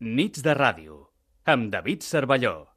[0.00, 0.94] Nits de ràdio,
[1.44, 2.69] amb David Cervelló.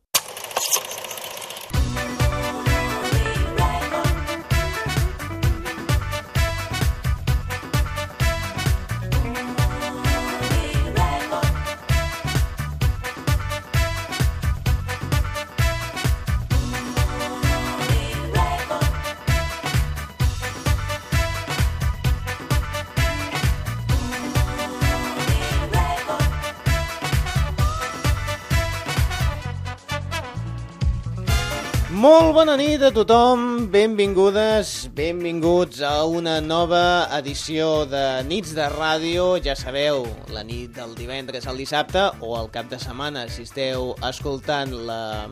[32.74, 39.38] Bona nit a tothom, benvingudes, benvinguts a una nova edició de Nits de Ràdio.
[39.46, 43.94] Ja sabeu, la nit del divendres al dissabte o al cap de setmana, si esteu
[44.02, 45.30] escoltant la,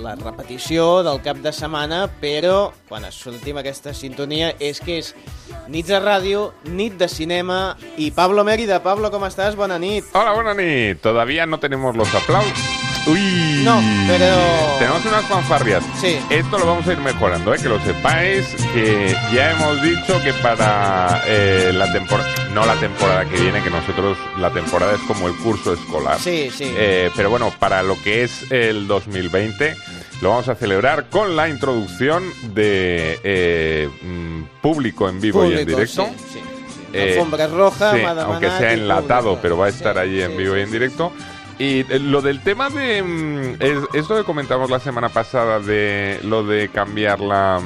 [0.00, 5.14] la repetició del cap de setmana, però quan sortim aquesta sintonia és que és
[5.68, 8.80] Nits de Ràdio, nit de cinema i Pablo Mérida.
[8.80, 9.60] Pablo, com estàs?
[9.60, 10.08] Bona nit.
[10.14, 11.02] Hola, buenas nit.
[11.02, 12.77] Todavía no tenemos los aplausos.
[13.10, 15.82] Uy, No, pero- Tenemos unas fanfarrias.
[16.00, 16.18] Sí.
[16.30, 17.58] Esto lo vamos a ir mejorando, ¿eh?
[17.60, 23.24] que lo sepáis, que ya hemos dicho que para eh, la temporada, no la temporada
[23.24, 26.18] que viene, que nosotros la temporada es como el curso escolar.
[26.20, 26.72] Sí, sí.
[26.76, 29.74] Eh, pero bueno, para lo que es el 2020,
[30.20, 35.66] lo vamos a celebrar con la introducción de eh, mm, público en vivo y en
[35.66, 36.06] directo.
[36.06, 36.40] Sí, sí, sí.
[36.92, 37.90] Eh, Alfombra roja,
[38.22, 39.38] aunque sea enlatado, público.
[39.42, 41.12] pero va a estar allí en vivo y en directo.
[41.58, 43.02] Y eh, lo del tema de...
[43.02, 47.60] mm, es- esto que comentamos la semana pasada de lo de cambiar la...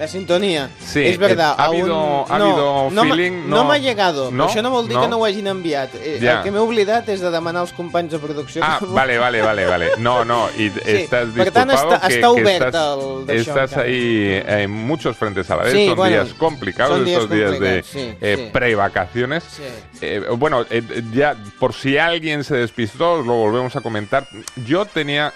[0.00, 0.70] La sintonia.
[0.82, 1.50] Sí, és verdad.
[1.52, 3.64] eh, ha habido- aún- ha habido no feeling, No no.
[3.64, 4.30] m'ha llegado.
[4.30, 5.02] No, Però això no vol dir no.
[5.02, 5.94] que no ho hagin enviat.
[5.96, 6.38] Eh, Ja.
[6.38, 8.62] El que m'he oblidat és de demanar als companys de producció.
[8.64, 9.90] Ah, que- vale, vale, vale, vale.
[9.98, 13.40] No, no, y estás per tant, disculpado està- que, està que obert estás, el d'això
[13.40, 13.82] estás encara.
[13.86, 15.72] ahí en muchos frentes a la vez.
[15.74, 18.50] Sí, son bueno, días complicados, son días estos días de sí, eh, sí.
[18.54, 19.44] pre-vacaciones.
[19.44, 19.62] Sí.
[20.00, 24.26] Eh, bueno, eh, ya por si alguien se despistó, lo volvemos a comentar.
[24.64, 25.34] Yo tenía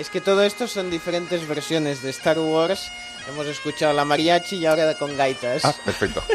[0.00, 2.90] Es que todo esto son diferentes versiones de Star Wars.
[3.28, 5.62] Hemos escuchado la mariachi y ahora con gaitas.
[5.64, 6.22] Ah, perfecto.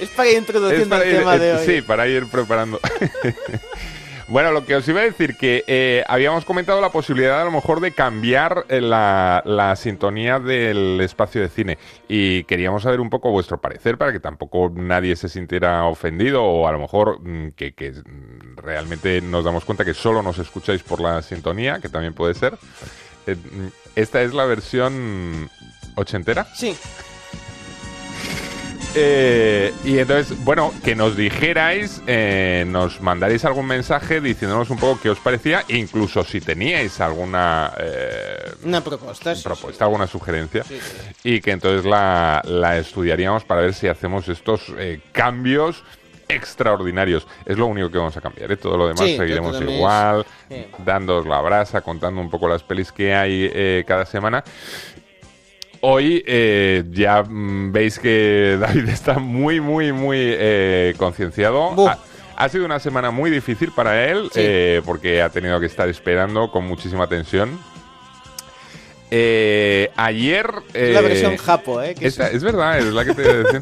[0.00, 1.66] Es para ir introduciendo Es para el ir- tema de eh, hoy.
[1.66, 2.80] Sí, para ir preparando.
[4.28, 7.50] bueno, lo que os iba a decir que eh, habíamos comentado la posibilidad a lo
[7.50, 11.78] mejor de cambiar eh, la, la sintonía del espacio de cine
[12.08, 16.68] y queríamos saber un poco vuestro parecer para que tampoco nadie se sintiera ofendido o
[16.68, 21.00] a lo mejor mm, que, mm, realmente nos damos cuenta que solo nos escucháis por
[21.00, 22.58] la sintonía, que también puede ser.
[23.26, 23.66] Eh, mm,
[23.96, 25.50] esta es la versión
[25.96, 26.46] ochentera.
[26.54, 26.76] Sí,
[28.94, 35.00] Eh, y entonces, bueno, que nos dijerais, eh, nos mandaréis algún mensaje diciéndonos un poco
[35.00, 40.78] qué os parecía, incluso si teníais alguna eh, una sí, propuesta, alguna sugerencia, Sí,
[41.24, 45.82] y que entonces la, la estudiaríamos para ver si hacemos estos eh, cambios
[46.28, 47.26] extraordinarios.
[47.44, 48.56] Es lo único que vamos a cambiar, ¿eh?
[48.56, 50.66] todo lo demás Sí, seguiremos lo igual, sí.
[50.84, 54.42] dándoos la brasa, contando un poco las pelis que hay eh, cada semana.
[55.84, 61.88] Hoy eh, ya mm, veis que David está muy, muy, muy eh, concienciado.
[61.88, 61.98] Ha,
[62.36, 64.40] ha sido una semana muy difícil para él Sí.
[64.42, 67.58] eh, porque ha tenido que estar esperando con muchísima tensión.
[69.10, 70.48] Eh, ayer...
[70.72, 71.94] Es la eh, versión japo, ¿eh?
[71.94, 73.60] Que esta- es verdad, es la que te decía.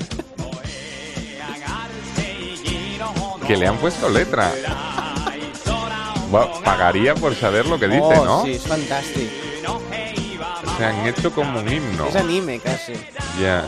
[3.47, 4.53] que le han puesto letra.
[6.31, 8.45] Bueno, pagaría por saber lo que dice, oh, ¿no?
[8.45, 9.33] sí, es fantástico.
[10.81, 12.07] Se han hecho como un himno.
[12.09, 12.95] Es anime casi.
[13.39, 13.65] Ya.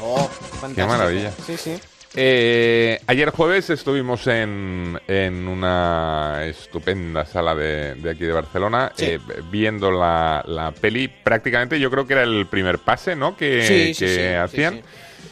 [0.00, 0.28] Oh,
[0.60, 0.86] fantástico.
[0.86, 1.32] maravilla.
[1.44, 1.76] Sí, sí.
[2.14, 9.04] Eh, ayer jueves estuvimos en, en una estupenda sala de, de aquí de Barcelona Sí.
[9.06, 11.08] eh, viendo la, la peli.
[11.08, 13.36] Prácticamente yo creo que era el primer pase, ¿no?
[13.36, 14.82] Que, sí, que sí, hacían.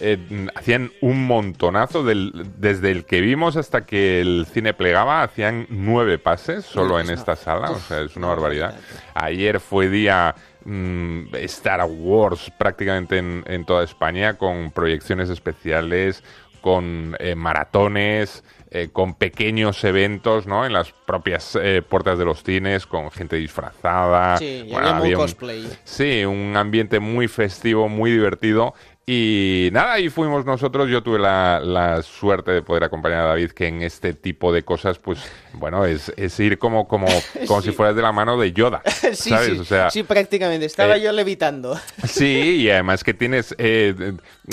[0.00, 5.66] Eh, hacían un montonazo del, desde el que vimos hasta que el cine plegaba hacían
[5.70, 8.74] nueve pases solo en es esta sala o sea es una barbaridad
[9.14, 10.34] ayer fue día
[10.64, 16.22] mm, Star Wars prácticamente en, en toda España con proyecciones especiales
[16.60, 20.66] con eh, maratones eh, con pequeños eventos ¿no?
[20.66, 25.24] en las propias eh, puertas de los cines con gente disfrazada Sí, Bueno, había un-
[25.24, 25.66] cosplay.
[25.84, 28.74] Sí, un ambiente muy festivo, muy divertido.
[29.10, 30.90] Y nada, ahí fuimos nosotros.
[30.90, 34.64] Yo tuve la, la suerte de poder acompañar a David, que en este tipo de
[34.64, 35.18] cosas, pues,
[35.54, 37.06] bueno, es, es ir como, como,
[37.46, 38.82] como si fueras de la mano de Yoda.
[39.14, 39.54] Sí, ¿Sabes?
[39.54, 40.66] sí, O sea, sí, prácticamente.
[40.66, 41.80] Estaba eh, yo levitando.
[42.06, 43.54] Sí, y además que tienes...
[43.56, 43.94] eh,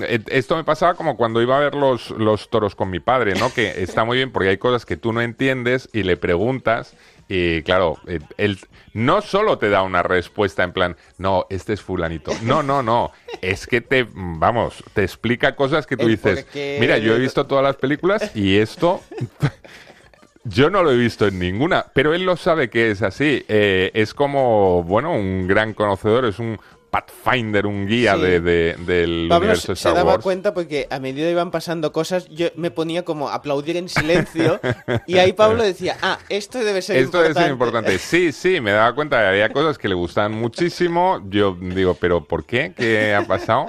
[0.04, 3.36] eh, esto me pasaba como cuando iba a ver los, los toros con mi padre,
[3.36, 3.54] ¿no?
[3.54, 6.96] Que está muy bien porque hay cosas que tú no entiendes y le preguntas
[7.27, 8.60] y claro, eh, él
[8.94, 12.31] no solo te da una respuesta en plan, no, este es fulanito.
[12.44, 13.12] No, no, no.
[13.42, 16.45] Es que te, vamos, te explica cosas que tú dices,
[16.80, 19.01] mira, yo he visto todas las películas y esto...
[20.48, 23.44] Yo no lo he visto en ninguna, pero él lo sabe que es así.
[23.48, 26.60] Eh, es como, bueno, un gran conocedor, es un
[26.95, 28.21] pathfinder, un guía Sí.
[28.21, 30.24] de, de- del Pablo universo se Star daba Wars.
[30.24, 34.59] cuenta porque a medida iban pasando cosas, yo me ponía como a aplaudir en silencio
[35.07, 37.42] y ahí Pablo decía, ah, esto debe ser Esto debe importante.
[37.42, 37.97] ser importante.
[38.00, 41.21] Sí, sí, me daba cuenta que había cosas que le gustaban muchísimo.
[41.30, 42.71] Yo digo, ¿pero por qué?
[42.75, 43.65] ¿Qué ha pasado?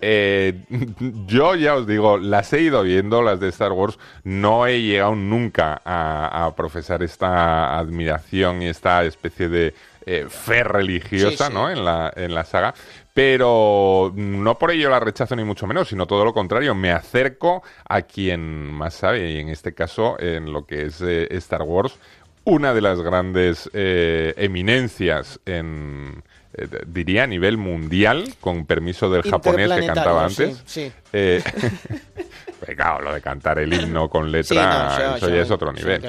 [0.00, 0.62] Eh,
[1.26, 3.98] yo ya os digo, las he ido viendo, las de Star Wars.
[4.22, 9.74] No he llegado nunca a, a profesar esta admiración y esta especie de
[10.06, 11.54] eh, fe religiosa Sí, sí.
[11.54, 11.70] ¿no?
[11.70, 12.74] en, la, en la saga.
[13.12, 16.74] Pero no por ello la rechazo ni mucho menos, sino todo lo contrario.
[16.74, 21.28] Me acerco a quien más sabe, y en este caso, en lo que es eh,
[21.36, 21.96] Star Wars,
[22.44, 26.24] una de las grandes eh, eminencias en,
[26.54, 30.62] eh, diría, a nivel mundial, con permiso del japonés que cantaba antes.
[30.66, 30.92] sí, sí.
[31.12, 31.42] Eh,
[32.60, 35.72] pues claro, lo de cantar el himno con Sí, letra, no, eso ya es otro
[35.72, 36.02] nivel.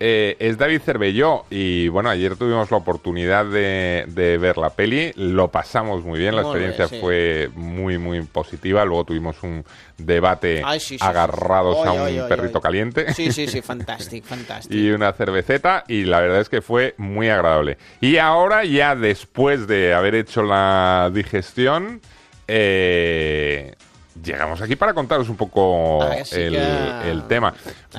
[0.00, 5.12] Eh, es David Cervelló y bueno, ayer tuvimos la oportunidad de, de ver la peli,
[5.16, 6.98] lo pasamos muy bien, la experiencia sí.
[7.00, 9.64] fue muy muy positiva, luego tuvimos un
[9.96, 11.04] debate Ay, sí, sí, sí.
[11.04, 14.70] agarrados a un perrito caliente Sí, sí, sí, fantàstic, fantàstic.
[14.72, 17.76] y una cerveceta y la verdad es que fue muy agradable.
[18.00, 22.00] Y ahora ya después de haber hecho la digestión,
[22.46, 23.74] eh,
[24.22, 27.52] llegamos aquí para contaros un poco el, que- el tema.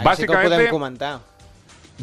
[0.03, 0.69] Básicamente...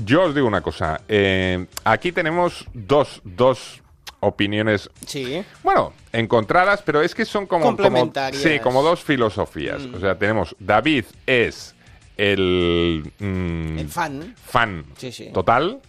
[0.05, 1.01] Yo os digo una cosa.
[1.09, 3.83] eh, aquí tenemos dos, dos
[4.21, 7.65] opiniones, Sí, bueno, encontradas, pero es que son como...
[7.65, 8.43] como Complementarias.
[8.43, 9.83] sí, como dos filosofías.
[9.83, 9.95] Mm.
[9.95, 10.57] O sea, tenemos...
[10.59, 11.75] David es
[12.17, 13.11] el...
[13.19, 14.35] mm, el fan.
[14.43, 15.31] fan Sí, sí.
[15.33, 15.81] total.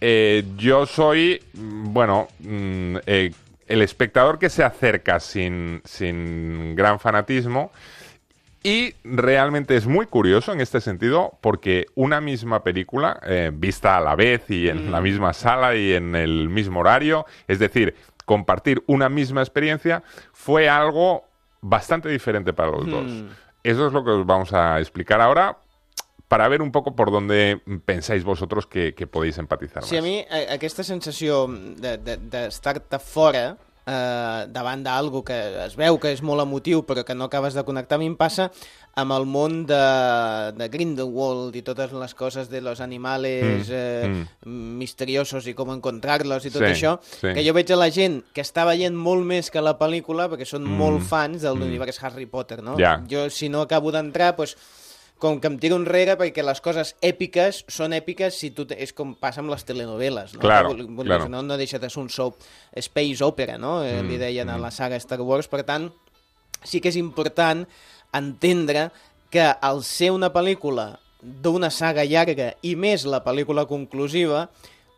[0.00, 3.32] Eh, yo soy, mm, bueno, mm, eh,
[3.66, 7.72] el espectador que se acerca sin, sin gran fanatismo.
[8.64, 14.00] Y realmente es muy curioso en este sentido porque una misma película, eh, vista a
[14.00, 17.94] la vez y en la misma sala y en el mismo horario, es decir,
[18.24, 21.24] compartir una misma experiencia, fue algo
[21.60, 23.04] bastante diferente para los dos.
[23.04, 23.26] Mm.
[23.64, 25.56] Eso es lo que os vamos a explicar ahora
[26.28, 30.20] para ver un poco por dónde pensáis vosotros que, que podéis empatizar Sí, a mi
[30.30, 33.56] a, aquesta sensació de- de- d'estar-te de, fora
[33.86, 37.64] eh, davant d'algo que es veu que és molt emotiu però que no acabes de
[37.64, 38.50] connectar, a mi em passa
[38.94, 39.80] amb el món de,
[40.58, 46.44] de Grindelwald i totes les coses de los animales Mm, eh, misteriosos i com encontrar-los
[46.46, 47.32] i tot Sí, això, sí.
[47.32, 50.46] que jo veig a la gent que està veient molt més que la pel·lícula perquè
[50.48, 51.88] són Mm, molt fans de mm.
[52.02, 52.76] Harry Potter, no?
[52.78, 53.00] Ja.
[53.08, 54.56] Jo, si no acabo d'entrar, doncs,
[55.22, 59.12] com que em tiro enrere perquè les coses èpiques són èpiques si tu és com
[59.14, 60.42] passa amb les telenovel·les, no?
[60.42, 61.28] Claro, dir, claro.
[61.30, 62.40] No, no deixa de ser un soap
[62.74, 63.76] space opera, no?
[63.86, 64.62] Eh, Mm, li deien a mm.
[64.64, 65.90] la saga Star Wars, per tant,
[66.64, 67.62] sí que és important
[68.12, 68.88] entendre
[69.32, 74.48] que al ser una pel·lícula d'una saga llarga i més la pel·lícula conclusiva,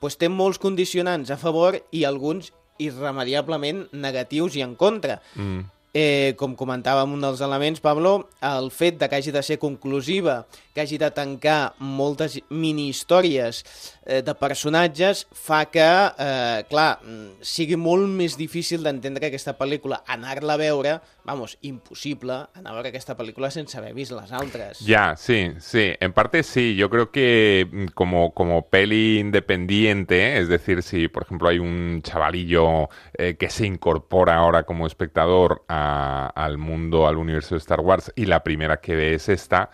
[0.01, 2.51] doncs té molts condicionants a favor i alguns
[2.81, 5.21] irremediablement negatius i en contra.
[5.37, 5.69] Mm.
[5.95, 10.41] Eh, com comentàvem un dels elements, Pablo, el fet de que hagi de ser conclusiva,
[10.75, 13.63] que hagi de tancar moltes mini-històries
[14.07, 15.81] eh, de personatges, fa que,
[16.19, 20.03] eh, clar, mm, sigui molt més difícil d'entendre aquesta pel·lícula.
[20.11, 24.81] Anar-la a veure, vamos, impossible anar a veure aquesta pel·lícula sense haver vist les altres.
[24.85, 25.93] Ya, sí, sí.
[26.01, 26.75] En parte sí.
[26.77, 32.03] Yo creo que mm, como, como peli independiente, es decir, si por ejemplo hay un
[32.03, 37.81] chavalillo eh, que se incorpora ahora como espectador a- al mundo, al universo de Star
[37.81, 39.71] Wars, y la primera que ve es esta,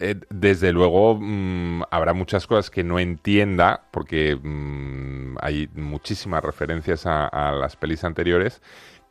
[0.00, 7.06] eh, desde luego mm, habrá muchas cosas que no entienda, porque mm, hay muchísimas referencias
[7.06, 8.60] a, a las pelis anteriores.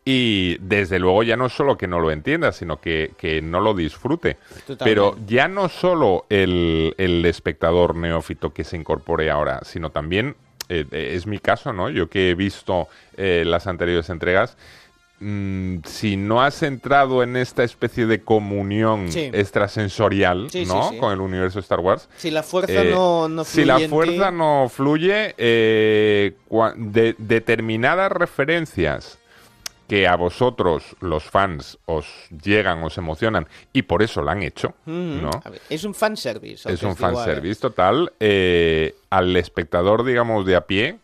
[0.05, 3.75] Y desde luego ya no solo que no lo entienda, sino que, que no lo
[3.75, 4.38] disfrute.
[4.79, 10.36] Pero ya no solo el, el espectador neófito que se incorpore ahora, sino también,
[10.69, 11.89] eh, es mi caso, ¿no?
[11.89, 14.58] Yo que he visto eh, las anteriores entregas,
[15.20, 19.30] mm, si no has entrado en esta especie de comunión Sí.
[19.34, 20.90] extrasensorial, Sí, ¿no?
[20.92, 20.98] sí.
[20.98, 23.92] Con el universo Star Wars, Si la fuerza eh, no, no si la fluye ti-
[23.92, 26.36] fuerza no fluye, eh,
[26.76, 29.18] de determinadas referencias
[29.88, 32.06] que a vosotros, los fans, os
[32.44, 34.76] llegan, os emocionan, y por eso la han hecho.
[34.86, 35.32] ¿no?
[35.68, 36.72] És un fanservice.
[36.72, 37.14] Es un es ara.
[37.16, 38.14] fanservice total.
[38.20, 41.00] eh, al espectador, digamos, de a pie,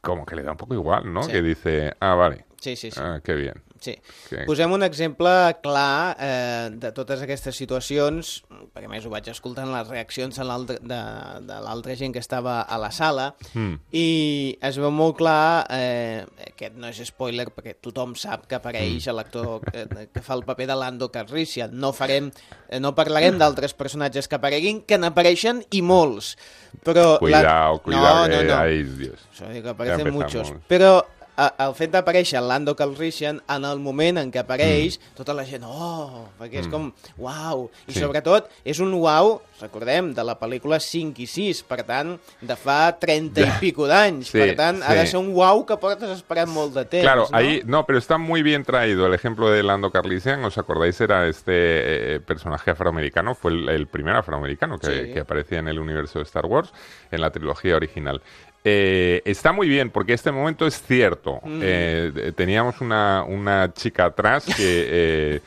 [0.00, 1.22] como que le da un poco igual, ¿no?
[1.24, 1.32] Sí.
[1.32, 2.98] Que dice, ah, vale, Sí, sí, sí.
[3.02, 3.60] ah, qué bien.
[3.84, 3.92] Sí.
[4.30, 5.28] Que- Posem un exemple
[5.62, 8.30] clar eh, de totes aquestes situacions,
[8.72, 11.00] perquè més ho vaig escoltant les reaccions de de,
[11.44, 13.74] de l'altra gent que estava a la sala, Mm.
[13.92, 19.06] i es veu molt clar, eh, aquest no és spoiler perquè tothom sap que apareix
[19.06, 19.14] Mm.
[19.18, 21.76] l'actor que, que fa el paper de Lando Calrissian.
[21.78, 22.30] No, farem,
[22.70, 26.38] eh, no parlarem d'altres personatges que apareguin, que n'apareixen i molts.
[26.84, 28.56] Però Cuidado, cuidado, no, no, que, no.
[28.56, 29.20] ay, Dios.
[29.32, 30.12] Això dic que empezamos.
[30.12, 30.52] muchos.
[30.68, 31.04] Però
[31.36, 35.16] el fet d'aparèixer Lando Calrissian en el moment en què apareix, mm.
[35.18, 38.00] tota la gent, oh, perquè és com, uau, i Sí.
[38.00, 42.92] sobretot és un uau, recordem, de la pel·lícula 5 i 6, per tant, de fa
[42.98, 45.12] 30 i pico d'anys, Sí, per tant, ha de sí.
[45.12, 47.36] ser un uau que portes esperant molt de temps, Claro, no?
[47.36, 50.44] ahí, no, pero está muy bien traído el ejemplo de Lando Carlisian.
[50.44, 51.00] ¿Os acordáis?
[51.00, 55.12] Era este eh, personaje afroamericano, fue el, el primer afroamericano que, Sí.
[55.12, 56.72] que aparecía en el universo de Star Wars,
[57.10, 58.22] en la trilogía original.
[58.66, 61.38] Eh, está muy bien, porque este momento es cierto.
[61.44, 61.60] Mm.
[61.62, 64.54] Eh, teníamos una, una chica atrás que
[64.88, 65.40] eh,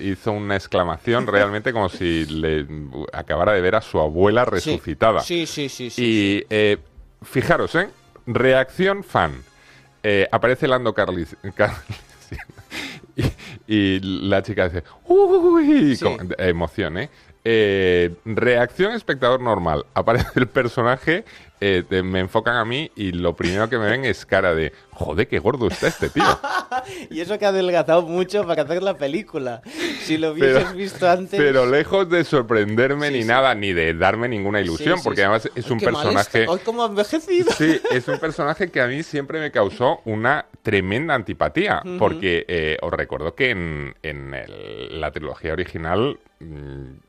[0.00, 2.64] hizo una exclamación realmente como si le
[3.12, 5.20] acabara de ver a su abuela resucitada.
[5.20, 5.90] Sí, sí, sí.
[5.90, 6.02] sí.
[6.04, 6.78] Y eh,
[7.22, 7.88] fijaros, ¿eh?
[8.26, 9.32] Reacción fan.
[10.04, 12.46] Eh, aparece Lando Carlis, Carlisian.
[13.16, 13.24] y,
[13.66, 15.96] y la chica dice, ¡Uy!
[15.96, 16.04] Sí.
[16.04, 17.10] Con- emoción, ¿eh?
[17.50, 19.86] Eh, Reacción espectador normal.
[19.94, 21.24] Aparece el personaje,
[21.62, 24.72] eh, te- me enfocan a mí y lo primero que me ven es cara de,
[24.90, 26.24] joder, qué gordo está este tío.
[27.10, 29.62] Y eso que ha adelgazado mucho para hacer la película.
[30.02, 31.38] Si lo hubieses Pero- visto antes...
[31.40, 33.28] Pero lejos de sorprenderme Sí, ni sí.
[33.28, 36.46] nada, ni de darme ninguna ilusión, Sí, porque además es Ay, un personaje...
[36.64, 37.50] cómo ha envejecido.
[37.52, 42.76] Sí, es un personaje que a mí siempre me causó una tremenda antipatía, porque eh,
[42.82, 46.18] os recuerdo que en, en el- la trilogía original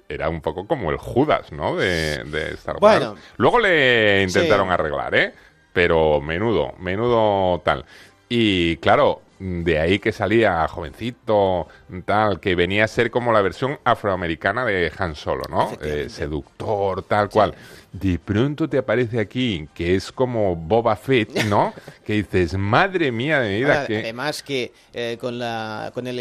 [0.07, 1.75] era un poco como el Judas, ¿no?
[1.75, 2.99] De, de Star Wars.
[2.99, 3.15] Bueno.
[3.37, 4.73] Luego le intentaron Sí.
[4.73, 5.33] arreglar, ¿eh?
[5.73, 7.85] Pero menudo, menudo tal.
[8.27, 11.67] Y claro, de ahí que salía jovencito,
[12.05, 15.71] tal, que venía a ser como la versión afroamericana de Han Solo, ¿no?
[15.81, 17.53] Eh, seductor, tal cual.
[17.91, 21.73] De pronto te aparece aquí, que es como Boba Fett, ¿no?
[22.05, 23.99] que dices, madre mía de vida, Ahora, que...
[23.99, 26.19] Además que eh, con, la, con el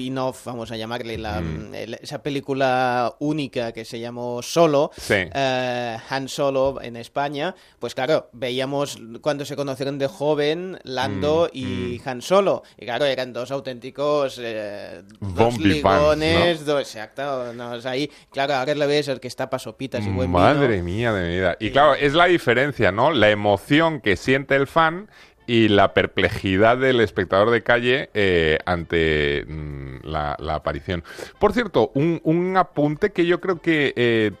[0.00, 1.74] spin-off, vamos a llamarle, la, Mm.
[1.74, 5.14] el- esa película única que se llamó Solo, Sí.
[5.32, 11.56] eh, Han Solo en España, pues claro, veíamos cuando se conocieron de joven Lando Mm,
[11.56, 12.62] y Han Solo.
[12.76, 18.10] Y claro, eran dos auténticos eh, dos ligones, dos, exacto, no, es ahí.
[18.30, 20.84] Claro, ahora le ves el que está pa' sopitas y buen Madre vino.
[20.84, 21.56] mía de mi vida.
[21.58, 23.10] Y claro, es la diferencia, ¿no?
[23.12, 25.08] La emoción que siente el fan
[25.46, 31.04] y la perplejidad del espectador de calle eh, ante mm, la, la aparición.
[31.38, 33.92] Por cierto, un, un apunte que yo creo que...
[33.96, 34.32] eh,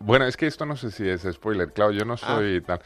[0.00, 2.18] bueno, es que esto no sé si es spoiler, claro, yo no Ah.
[2.18, 2.80] soy tal...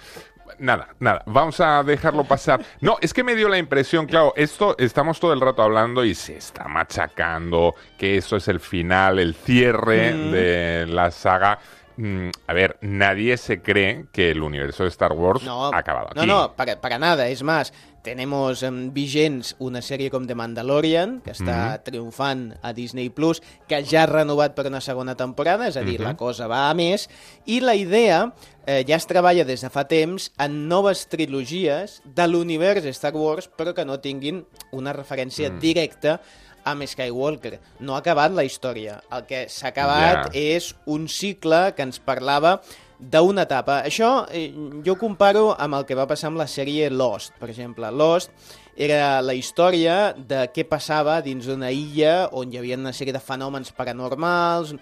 [0.58, 2.60] Nada, nada, vamos a dejarlo pasar.
[2.80, 6.14] No, es que me dio la impresión, claro, esto estamos todo el rato hablando y
[6.14, 10.30] se está machacando que eso es el final, el cierre Mm.
[10.30, 11.58] de la saga.
[11.96, 16.08] Mm, a ver, nadie se cree que el universo de Star Wars No, ha acabado
[16.10, 16.18] aquí.
[16.18, 17.28] No, no, para, para nada.
[17.28, 17.72] Es más,
[18.02, 21.82] tenemos em, vigents una sèrie com The Mandalorian, que està Mhm.
[21.84, 26.00] triomfant a Disney+, Plus, que ja ha renovat per una segona temporada, és a dir,
[26.00, 26.06] Mhm.
[26.08, 27.08] la cosa va a més,
[27.46, 28.32] i la idea
[28.64, 33.50] eh, ja es treballa des de fa temps en noves trilogies de l'univers Star Wars,
[33.58, 35.58] però que no tinguin una referència Mm.
[35.58, 36.20] directa
[36.64, 37.58] amb Skywalker.
[37.80, 39.00] No ha acabat la història.
[39.12, 40.38] El que s'ha acabat Ja.
[40.38, 42.60] és un cicle que ens parlava
[42.98, 43.82] d'una etapa.
[43.84, 44.52] Això eh,
[44.84, 47.90] jo comparo amb el que va passar amb la sèrie Lost, per exemple.
[47.90, 48.30] Lost
[48.76, 53.20] era la història de què passava dins d'una illa on hi havia una sèrie de
[53.20, 54.74] fenòmens paranormals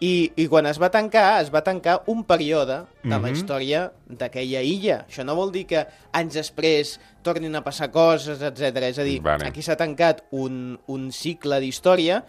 [0.00, 3.32] i, i quan es va tancar, es va tancar un període de la Mhm.
[3.32, 5.06] història d'aquella illa.
[5.08, 8.76] Això no vol dir que anys després tornin a passar coses, etc.
[8.90, 9.46] És a dir, Vale.
[9.46, 12.24] aquí s'ha tancat un, un cicle d'història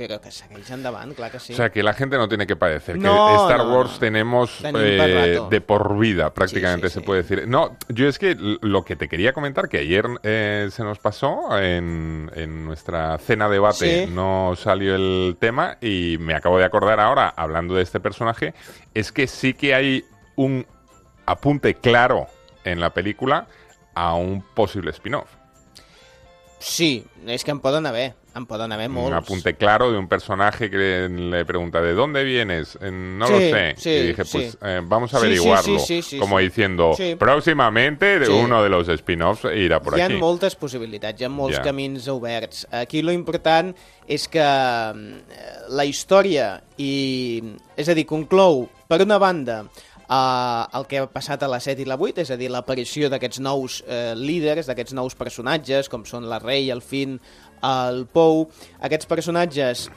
[0.00, 1.52] però que segueix endavant, clar que sí.
[1.52, 2.96] O sea, que la gente no tiene que padecer.
[2.96, 3.98] No, que Star no, Wars no.
[3.98, 7.06] tenemos eh, de por vida, prácticamente Sí, sí, se sí.
[7.06, 7.46] puede decir.
[7.46, 11.58] No, yo es que lo que te quería comentar, que ayer eh, se nos pasó
[11.58, 17.28] en, en nuestra cena debate, no salió el tema y me acabo de acordar ahora,
[17.36, 18.54] hablando de este personaje,
[18.94, 20.04] es que sí que hay
[20.36, 20.66] un
[21.26, 22.26] apunte claro
[22.64, 23.46] en la película
[23.94, 25.28] a un posible spin-off.
[26.60, 29.08] Sí, és que en poden haver, en poden haver molts.
[29.08, 32.78] Un apunte claro de un personaje que le pregunta ¿de dónde vienes?
[32.80, 33.74] Eh, No Sí, lo sé.
[33.76, 34.30] sí, y dije, sí.
[34.38, 35.78] pues eh, vamos a Sí, sí, averiguarlo.
[35.80, 36.44] sí, sí, sí, como sí.
[36.44, 37.16] diciendo, Sí.
[38.26, 38.32] Sí.
[38.32, 40.14] uno de los spin-offs irá por hi ha aquí.
[40.14, 41.62] moltes possibilitats, hi ha molts Ja.
[41.62, 42.66] camins oberts.
[42.70, 43.74] Aquí lo important
[44.06, 47.42] és que mm, la història i,
[47.76, 49.64] és a dir, conclou, per una banda,
[50.08, 53.08] uh, el que ha passat a la 7 i la 8, és a dir, l'aparició
[53.12, 57.20] d'aquests nous uh, líders, d'aquests nous personatges, com són la Rei, el Finn,
[57.66, 58.46] el Pou.
[58.80, 59.88] Aquests personatges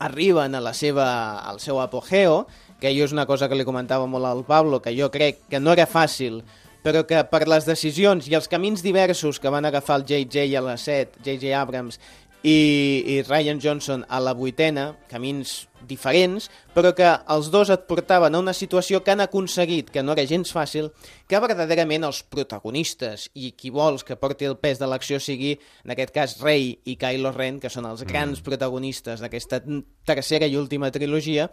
[0.00, 1.06] arriben a la seva,
[1.44, 2.46] al seu apogeo,
[2.80, 5.60] que jo és una cosa que li comentava molt al Pablo, que jo crec que
[5.60, 6.40] no era fàcil,
[6.80, 10.64] però que per les decisions i els camins diversos que van agafar el JJ a
[10.64, 12.00] la 7, JJ Abrams,
[12.42, 18.34] i, i Ryan Johnson a la vuitena, camins diferents, però que els dos et portaven
[18.34, 20.90] a una situació que han aconseguit, que no era gens fàcil,
[21.28, 25.94] que verdaderament els protagonistes i qui vols que porti el pes de l'acció sigui, en
[25.94, 28.46] aquest cas, Rey i Kylo Ren, que són els grans mm.
[28.46, 29.62] protagonistes d'aquesta
[30.08, 31.50] tercera i última trilogia,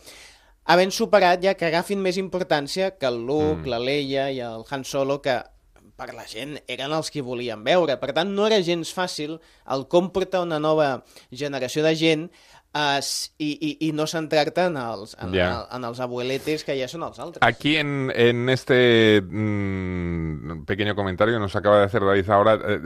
[0.67, 3.71] havent superat ja que agafin més importància que el Luke, mm.
[3.71, 5.41] la Leia i el Han Solo, que
[5.97, 7.97] per la gent eren els que volien veure.
[7.97, 9.39] Per tant, no era gens fàcil
[9.73, 10.91] el com portar una nova
[11.31, 12.27] generació de gent
[12.77, 12.99] uh,
[13.41, 15.63] i, i, i no centrar-te en, els, en, yeah.
[15.65, 17.41] en, en els abueletes que ja són els altres.
[17.45, 22.79] Aquí en, en este mmm, pequeño comentario que nos acaba de hacer David ahora, eh,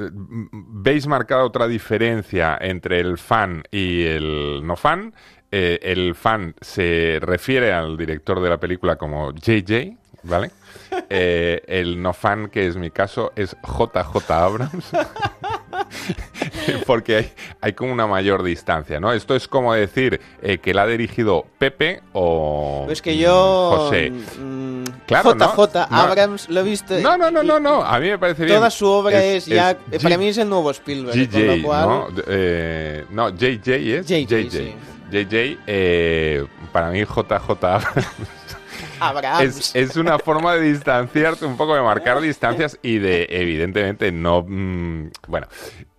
[0.51, 5.13] ¿veis marcada otra diferencia entre el fan y el no fan?
[5.53, 10.51] Eh, el fan se refiere al director de la película como JJ, ¿vale?
[11.09, 14.91] Eh, el no fan, que es mi caso, es JJ Abrams.
[16.85, 19.11] Porque hay, hay, como una mayor distancia, ¿no?
[19.13, 24.11] Esto es como decir eh, que la ha dirigido Pepe o pues que yo, José.
[24.11, 25.87] Mm, claro, JJ ¿no?
[25.89, 26.99] Abrams lo he visto.
[26.99, 27.83] No, no, no, no, no.
[27.83, 28.57] A mí me parece bien.
[28.57, 29.77] Toda su obra es, es ya.
[29.91, 31.15] Es para mí es el nuevo Spielberg.
[31.15, 31.87] JJ, con lo cual...
[31.87, 32.07] ¿no?
[32.27, 34.07] Eh, no, JJ es.
[34.07, 34.27] JJ.
[34.27, 34.75] JJ, Sí.
[35.11, 38.07] JJ eh, para mí JJ Abrams.
[39.41, 44.43] Es, es, una forma de distanciarte, un poco de marcar distancias y de, evidentemente, no.
[44.47, 45.47] Mmm, bueno,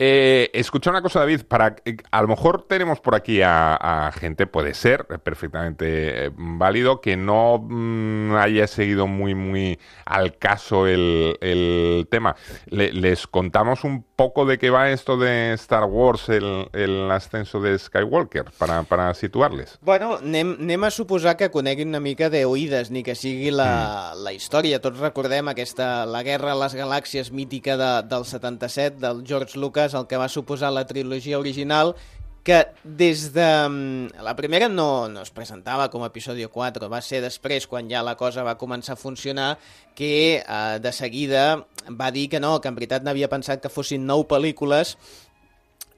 [0.05, 1.43] eh, escucha una cosa, David.
[1.43, 1.77] Para,
[2.11, 7.59] a lo mejor tenemos por aquí a, a gente, puede ser perfectamente válido, que no
[7.59, 12.35] mmm, haya seguido muy, muy al caso el, el tema.
[12.67, 17.61] Le, les contamos un poco de qué va esto de Star Wars, el, el ascenso
[17.61, 19.79] de Skywalker, para, para situarles.
[19.83, 24.35] Bueno, anem, anem a suposar que coneguin una mica d'oïdes ni que sigui la, la
[24.35, 24.83] història.
[24.83, 29.92] Tots recordem aquesta La guerra a les galàxies mítica de, del 77, del George Lucas,
[29.99, 31.95] el que va suposar la trilogia original,
[32.43, 33.47] que des de...
[34.23, 38.03] La primera no, no es presentava com a episodi 4, va ser després, quan ja
[38.03, 39.57] la cosa va començar a funcionar,
[39.95, 41.45] que eh, de seguida
[41.91, 44.97] va dir que no, que en veritat n'havia pensat que fossin nou pel·lícules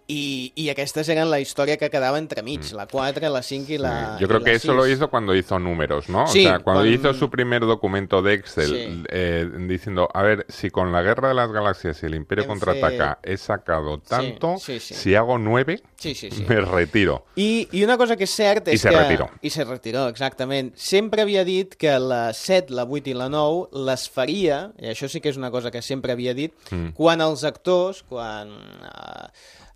[0.06, 2.76] y, y aquestes eran la historia que quedaba entre mig, mm.
[2.76, 4.76] la 4, la 5 y la Yo creo y que la eso 6.
[4.76, 6.26] lo hizo cuando hizo números, ¿no?
[6.26, 6.92] Sí, o sea, cuando con...
[6.92, 9.02] hizo su primer documento de Excel Sí.
[9.08, 12.48] eh, diciendo, a ver, si con la Guerra de las Galaxias y el Imperio En
[12.50, 14.94] contraataca he sacado tanto, sí, sí.
[14.94, 16.44] si hago nueve, Sí, sí, sí.
[16.48, 17.24] me retiro.
[17.36, 18.96] I, I una cosa que és cert I és se que...
[18.96, 19.30] retiró.
[19.40, 20.74] I se retiró, exactament.
[20.76, 25.08] Sempre havia dit que la 7, la 8 i la 9 les faria, i això
[25.08, 26.92] sí que és una cosa que sempre havia dit, Mm.
[26.96, 29.28] quan els actors, quan uh,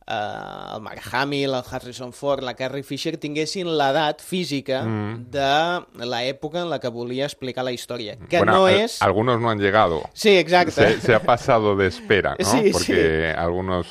[0.08, 5.28] uh, el Mark Hamill, el Harrison Ford, la Carrie Fisher tinguessin l'edat física Mm.
[5.30, 8.16] de l'època en la que volia explicar la història.
[8.28, 9.00] Que Bueno, no és...
[9.02, 10.02] Algunos no han llegado.
[10.14, 10.72] Sí, exacte.
[10.72, 12.44] Se, se ha pasado de espera, ¿no?
[12.44, 13.86] Sí, Porque algunos...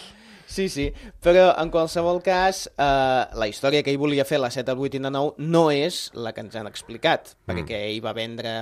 [0.48, 0.86] Sí, sí,
[1.22, 4.96] però en qualsevol cas, eh, la història que ell volia fer, la 7, el 8
[4.96, 7.52] i la 9, no és la que ens han explicat, Mm.
[7.52, 8.54] perquè ell va vendre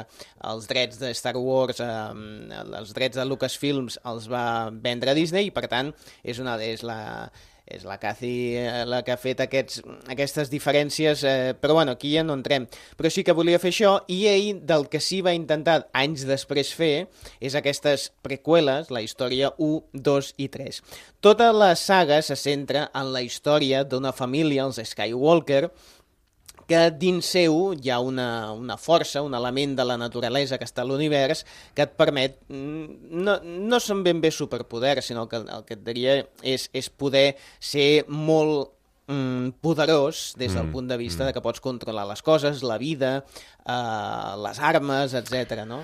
[0.50, 5.46] els drets de Star Wars, eh, els drets de Lucasfilms els va vendre a Disney
[5.48, 5.94] i, per tant,
[6.24, 7.30] és, una, és la
[7.66, 12.14] és la Cathy eh, la que ha fet aquests, aquestes diferències, eh, però bueno, aquí
[12.14, 12.68] ja no entrem.
[12.98, 16.74] Però sí que volia fer això, i ell del que sí va intentar anys després
[16.78, 17.08] fer
[17.42, 20.82] és aquestes preqüeles, la història 1, 2 i 3.
[21.26, 25.72] Tota la saga se centra en la història d'una família, els Skywalker,
[26.70, 30.84] que dins seu hi ha una, una força, un element de la naturalesa que està
[30.84, 35.50] a l'univers que et permet, mm, no, no són ben bé superpoders, sinó que el,
[35.50, 38.74] el que et diria és, és poder ser molt
[39.08, 41.28] mm, poderós des del Mm, punt de vista mm.
[41.28, 43.26] de que pots controlar les coses, la vida,
[43.66, 45.66] eh, les armes, etc.
[45.66, 45.84] no?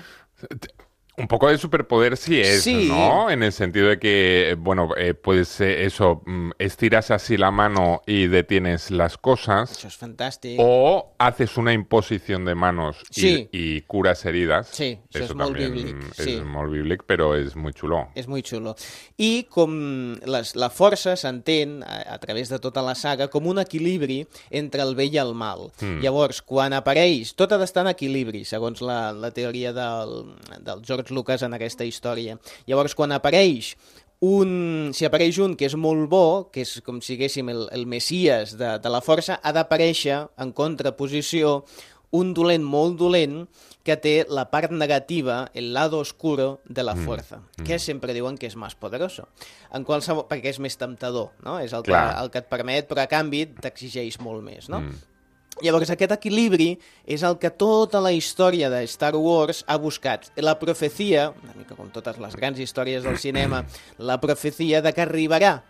[1.18, 2.88] Un poco de superpoder sí es, Sí.
[2.88, 3.28] ¿no?
[3.28, 8.00] En el sentido de que, bueno, eh, pues eh, eso, mm, estiras así la mano
[8.06, 10.56] y detienes las cosas, Això és fantàstic.
[10.58, 13.48] o haces una imposición de manos y, Sí.
[13.52, 14.68] y curas heridas.
[14.72, 16.40] Sí, això eso és molt también bíblic, es sí.
[16.40, 18.08] molt bíblic, pero es muy chulo.
[18.14, 18.74] És molt xulo.
[19.18, 23.58] I com les, la força s'entén a, a través de tota la saga com un
[23.58, 25.70] equilibri entre el bé i el mal.
[25.82, 26.00] Mm.
[26.00, 30.32] Llavors, quan apareix, tot ha d'estar en equilibri, segons la, la teoria del,
[30.64, 32.38] del George Lucas en aquesta història.
[32.66, 33.74] Llavors, quan apareix
[34.22, 37.88] un, si apareix un que és molt bo, que és com si diguéssim el, el
[37.90, 41.62] messies de, de la força, ha d'aparèixer en contraposició
[42.12, 43.46] un dolent molt dolent
[43.82, 47.64] que té la part negativa, el lado oscuro de la fuerza, mm.
[47.66, 49.26] que sempre diuen que és més poderoso.
[49.74, 51.56] En qualsevol, perquè és més temptador, no?
[51.58, 52.20] És el que, Clar.
[52.20, 54.84] el que et permet, però a canvi t'exigeix molt més, no?
[54.84, 55.11] Mm.
[55.62, 56.72] Llavors, aquest equilibri
[57.06, 60.26] és el que tota la història de Star Wars ha buscat.
[60.42, 63.62] La profecia, una mica com totes les grans històries del cinema,
[63.98, 65.60] la profecia de que arribarà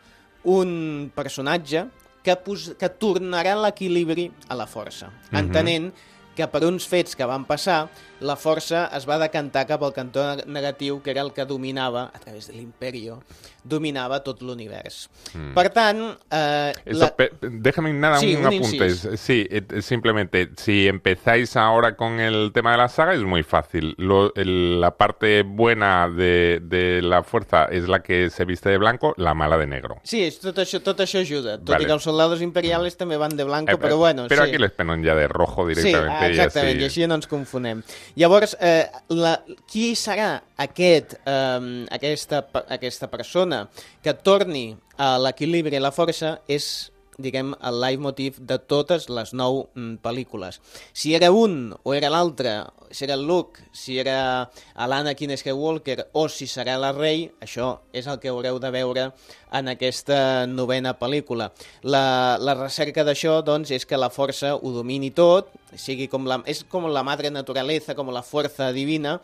[0.48, 1.84] un personatge
[2.24, 5.90] que, pos que tornarà l'equilibri a la força, entenent
[6.36, 7.84] que per uns fets que van passar,
[8.22, 12.18] la força es va decantar cap al cantó negatiu, que era el que dominava, a
[12.18, 13.22] través de l'imperio,
[13.64, 15.08] dominava tot l'univers.
[15.54, 16.00] Per tant...
[16.30, 17.28] Eh, Eso, la...
[17.42, 18.90] déjame nada, Sí, un, un apunte.
[19.16, 23.94] Sí, eh, simplemente, si empezáis ahora con el tema de la saga, es muy fácil.
[23.98, 28.78] Lo- el- la parte buena de, de la fuerza es la que se viste de
[28.78, 29.98] blanco, la mala de negro.
[30.02, 31.58] Sí, tot això, tot això ajuda.
[31.58, 31.84] Tot Vale.
[31.84, 34.50] i que els soldados imperiales també van de blanco, Eh, però bueno, pero sí.
[34.50, 36.12] aquí les ponen ya de rojo Sí, directamente.
[36.18, 37.02] ah, exactament, i así.
[37.02, 37.82] així no ens confonem.
[38.18, 39.38] Llavors, eh, la,
[39.70, 42.42] qui serà aquest, eh, aquesta,
[42.76, 43.64] aquesta persona
[44.04, 44.66] que torni
[45.00, 46.66] a l'equilibri i la força és
[47.22, 50.60] diguem, el leitmotiv de totes les nou mm, pel·lícules.
[50.92, 52.58] Si era un o era l'altre,
[52.90, 58.06] si era el Luke, si era l'Anakin Skywalker o si serà la Rey, això és
[58.06, 59.08] el que haureu de veure
[59.52, 61.50] en aquesta novena pel·lícula.
[61.82, 66.42] La, la recerca d'això doncs, és que la força ho domini tot, sigui com la,
[66.48, 69.18] és com la madre naturaleza, com la força divina,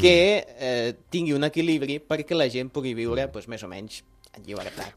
[0.00, 4.02] que eh, tingui un equilibri perquè la gent pugui viure pues, més o menys.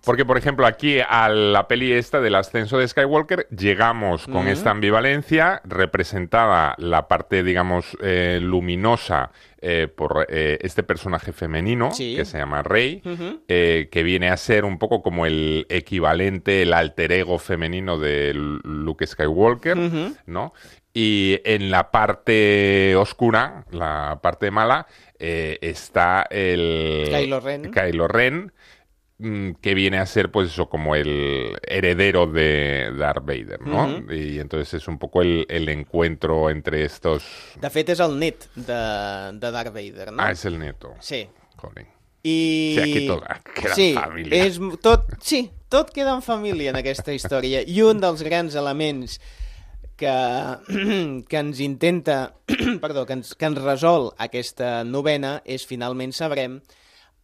[0.04, 4.72] Porque, por ejemplo, aquí a la peli esta del ascenso de Skywalker llegamos con esta
[4.72, 12.16] ambivalencia representada la parte, digamos, eh, luminosa eh, por eh, este personaje femenino Sí.
[12.16, 13.02] que se llama Rey,
[13.48, 18.34] eh, que viene a ser un poco como el equivalente, el alter ego femenino de
[18.36, 19.78] Luke Skywalker.
[20.28, 20.54] ¿no?
[20.94, 24.88] Y en la parte oscura, la parte mala,
[25.20, 27.06] está el...
[27.10, 27.72] Kylo Ren.
[27.72, 28.52] Kylo Ren,
[29.20, 33.88] que viene a ser, pues eso, como el heredero de Darth Vader, ¿no?
[33.88, 34.14] Ujú.
[34.14, 37.24] Y entonces es un poco el, el encuentro entre estos...
[37.60, 38.78] De fet, és el net de,
[39.42, 40.22] de Darth Vader, no?
[40.22, 40.94] Ah, es el nieto.
[41.00, 41.26] Sí.
[41.56, 41.88] Joder.
[42.22, 42.76] I...
[42.76, 43.24] Sí, aquí tot
[43.56, 44.46] queda en sí, família.
[44.46, 45.42] És tot, sí,
[45.74, 47.66] tot queda en família en aquesta història.
[47.66, 49.18] I un dels grans elements
[49.98, 50.14] que,
[51.30, 52.36] que ens intenta,
[52.86, 56.62] perdó, que ens, que ens resol aquesta novena és finalment sabrem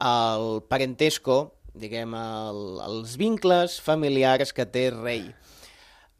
[0.04, 5.32] el parentesco, diguem, el, els vincles familiars que té Rei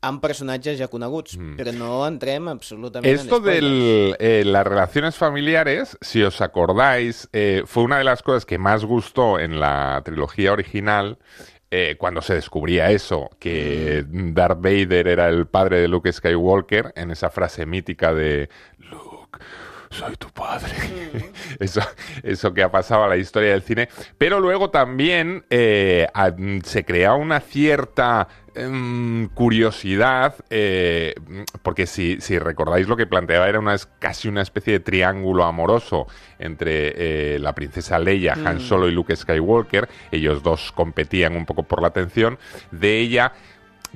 [0.04, 3.22] amb personatges ja coneguts, però no entrem absolutament Mm.
[3.22, 8.22] Esto en de eh, las relaciones familiares, si os acordáis, eh, fue una de las
[8.22, 11.18] cosas que más gustó en la trilogía original.
[11.76, 14.34] eh, cuando se descubría eso, que Mm.
[14.36, 18.48] Darth Vader era el padre de Luke Skywalker, en esa frase mítica de
[19.94, 20.74] soy tu padre.
[21.60, 21.82] eso,
[22.24, 23.90] eso que ha pasado a la historia del cine.
[24.18, 26.08] Pero luego también eh,
[26.64, 31.14] se crea una cierta em, curiosidad, eh,
[31.62, 36.08] porque si, si recordáis lo que planteaba era una, casi una especie de triángulo amoroso
[36.40, 39.88] entre eh, la princesa Leia, Han Solo y Luke Skywalker.
[40.12, 42.38] Ellos dos competían un poco por la atención
[42.72, 43.34] de ella.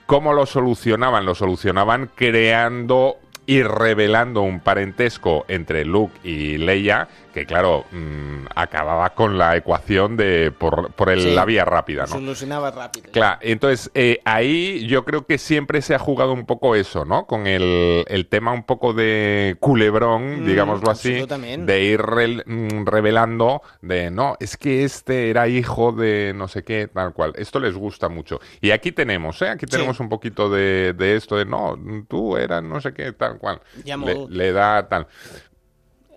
[0.05, 1.25] ¿Cómo lo solucionaban?
[1.25, 7.07] Lo solucionaban creando y revelando un parentesco entre Luke y Leia
[7.37, 11.35] que, claro, mm, acababa con la ecuación de por, por el- Sí.
[11.35, 12.07] la vía rápida, ¿no?
[12.07, 13.11] Solucionava ràpid.
[13.11, 17.27] Claro, entonces eh, ahí yo creo que siempre se ha jugado un poco eso, ¿no?
[17.27, 21.13] Con el, el tema un poco de culebrón, Mm, digámoslo así,
[21.59, 26.87] de ir mm, revelando de, no, es que este era hijo de no sé qué,
[26.87, 27.33] tal cual.
[27.35, 28.39] Esto les gusta mucho.
[28.61, 29.49] Y aquí tenemos, ¿eh?
[29.49, 33.37] Aquí tenemos un poquito de, de esto de, no, tú eras no sé qué, tal
[33.37, 33.61] cual.
[33.85, 35.05] Le, le da tal.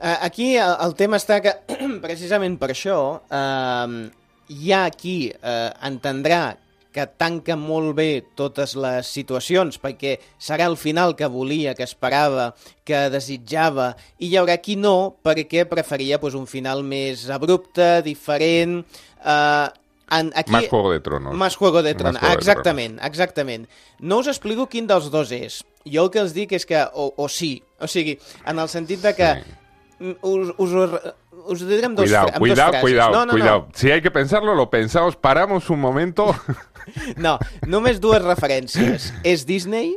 [0.01, 1.53] Eh, Aquí el, el tema està que,
[2.07, 2.97] precisament per això,
[3.29, 4.11] eh,
[4.51, 6.57] hi ha qui eh, entendrà
[6.91, 12.49] que tanca molt bé totes les situacions, perquè serà el final que volia, que esperava,
[12.83, 18.81] que desitjava, i hi haurà qui no, perquè preferia pues, un final més abrupte, diferent...
[19.23, 19.69] Eh,
[20.11, 21.37] en, aquí, Más Juego de Tronos.
[21.39, 23.69] Más Juego de Tronos, Juego de exactament, exactament.
[24.01, 25.61] No us explico quin dels dos és.
[25.87, 29.05] Jo el que els dic és que o, o sí, o sigui, en el sentit
[29.07, 29.60] de que Sí.
[30.23, 32.83] Us, us, ho diré amb dos, Cuidado, fra- amb dos cuidado, frases.
[32.83, 33.69] cuidado, no, no, cuidado.
[33.75, 36.35] Si hay que pensarlo, lo pensamos, paramos un momento.
[37.17, 39.13] No, no, només dues referències.
[39.25, 39.97] És Disney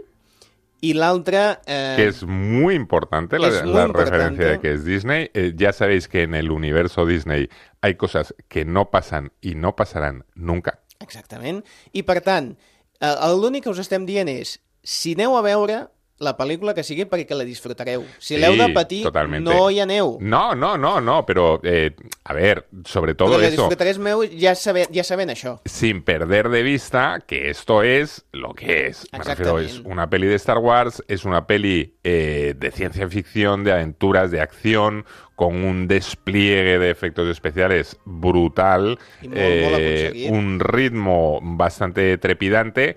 [0.84, 1.62] i l'altra...
[1.66, 4.04] Eh, que es muy importante la, muy la importante.
[4.04, 5.30] referencia de que es Disney.
[5.34, 7.48] Eh, ya sabéis que en el universo Disney
[7.82, 10.82] hay cosas que no pasan y no pasarán nunca.
[11.00, 11.66] Exactament.
[11.94, 12.58] I per tant,
[13.00, 15.86] eh, l'únic que us estem dient és, si aneu a veure
[16.24, 18.06] la pel·lícula que sigui perquè la disfrutareu.
[18.18, 19.50] Si Sí, l'heu de patir, totalmente.
[19.54, 20.18] no hi aneu.
[20.22, 21.92] No, no, no, no, pero eh,
[22.24, 25.60] a ver, sobre todo la eso, disfrutarés meu ja, sabe, ja sabent això.
[25.66, 29.08] sin perder de vista que esto es lo que es.
[29.12, 33.64] Me refiero, es una peli de Star Wars, es una peli eh, de ciencia ficción,
[33.64, 35.06] de aventuras, de acción,
[35.36, 42.96] con un despliegue de efectos especiales brutal, Y eh, un ritmo bastante trepidante.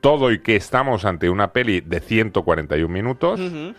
[0.00, 3.74] Todo y que estamos ante una peli de 141 minutos Mhm.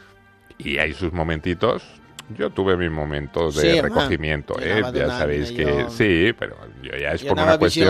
[0.58, 1.84] y hay sus momentitos.
[2.38, 4.84] Yo tuve mis momentos de Sí, recogimiento, ¿eh?
[4.94, 7.90] Ya sabéis que sí, pero yo ya es por una cuestión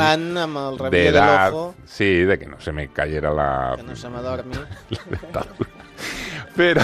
[0.92, 1.52] de edad,
[1.84, 4.54] sí, de que no se me cayera la, que no se m'adormi.
[4.90, 5.70] la dentadura.
[6.56, 6.82] Pero,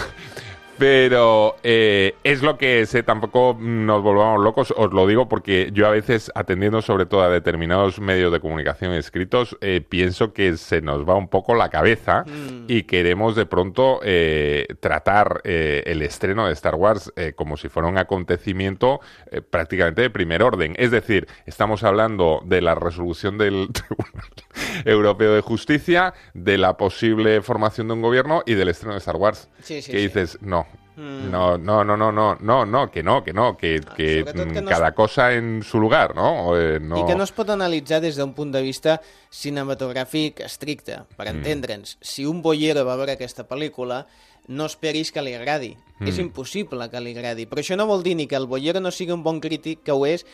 [0.78, 5.88] pero eh, es lo que sé, tampoco nos volvamos locos, os lo digo porque yo
[5.88, 10.82] a veces, atendiendo sobre todo a determinados medios de comunicación escritos, eh, pienso que se
[10.82, 12.66] nos va un poco la cabeza Mm.
[12.68, 17.70] y queremos de pronto eh, tratar eh, el estreno de Star Wars eh, como si
[17.70, 19.00] fuera un acontecimiento
[19.32, 20.74] eh, prácticamente de primer orden.
[20.78, 24.30] Es decir, estamos hablando de la resolución del Tribunal
[24.86, 29.16] Europeo de Justicia, de la posible formación de un gobierno y del estreno de Star
[29.18, 29.50] Wars.
[29.62, 30.04] Sí, sí, que sí.
[30.04, 30.65] dices, no.
[30.98, 31.30] Mm.
[31.30, 34.62] No, no, no, no, no, no, no, que no, que no, que, que, sobretot que
[34.62, 36.56] mm, no cada es- cosa en su lugar, ¿no?
[36.58, 37.02] Eh, no...
[37.02, 39.02] I que no es pot analitzar des d'un punt de vista
[39.56, 41.38] cinematogràfic estricte, per Mm.
[41.38, 41.98] entendre'ns.
[42.02, 44.06] Si un boiero va veure aquesta pel·lícula,
[44.48, 45.76] no esperis que li agradi.
[46.00, 46.08] Mm.
[46.08, 47.46] És impossible que li agradi.
[47.46, 49.92] Però això no vol dir ni que el boiero no sigui un bon crític, que
[49.92, 50.26] ho és,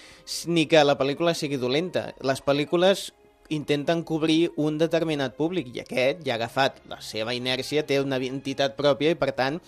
[0.48, 2.13] ni que la pel·lícula sigui dolenta.
[2.22, 3.13] Les pel·lícules
[3.50, 8.17] intenten cobrir un determinat públic i aquest ja ha agafat la seva inèrcia, té una
[8.17, 9.60] entitat pròpia i per tant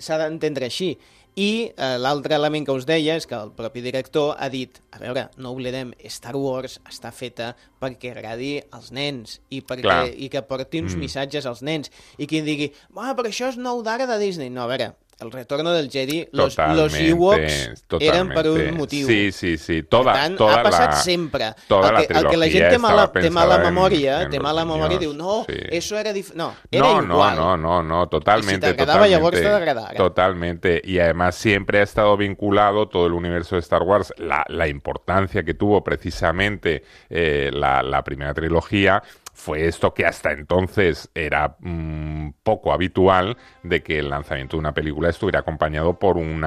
[0.00, 0.94] s'ha d'entendre així.
[1.38, 4.98] I eh, l'altre element que us deia és que el propi director ha dit, a
[4.98, 10.08] veure, no oblidem, Star Wars està feta perquè agradi als nens i, perquè, Clar.
[10.10, 11.04] i que porti uns mm.
[11.06, 11.92] missatges als nens.
[12.18, 14.50] I qui digui, ah, però això és nou d'ara de Disney.
[14.50, 18.72] No, a veure, el retorno del Jedi, los, los Totalmente, Ewoks eren per un totalmente.
[18.72, 19.06] motiu.
[19.06, 19.82] Sí, sí, sí.
[19.82, 21.52] Toda, per tant, toda ha passat la, sempre.
[21.68, 24.22] toda el, la que, el que la gent té mala, té mala pensada en- memòria,
[24.22, 25.56] en té mala memòria diu, no, sí.
[25.70, 26.38] eso era diferente.
[26.42, 27.36] No, era no, igual.
[27.36, 28.66] no, no, no, no, totalmente.
[28.66, 29.96] Y si te agradaba, totalmente.
[29.96, 30.82] Totalmente.
[30.84, 35.42] Y además siempre ha estado vinculado todo el universo de Star Wars, la, la importancia
[35.44, 39.02] que tuvo precisamente eh, la, la primera trilogía
[39.40, 44.74] fue esto que hasta entonces era mm, poco habitual de que el lanzamiento de una
[44.74, 46.44] película estuviera acompañado por un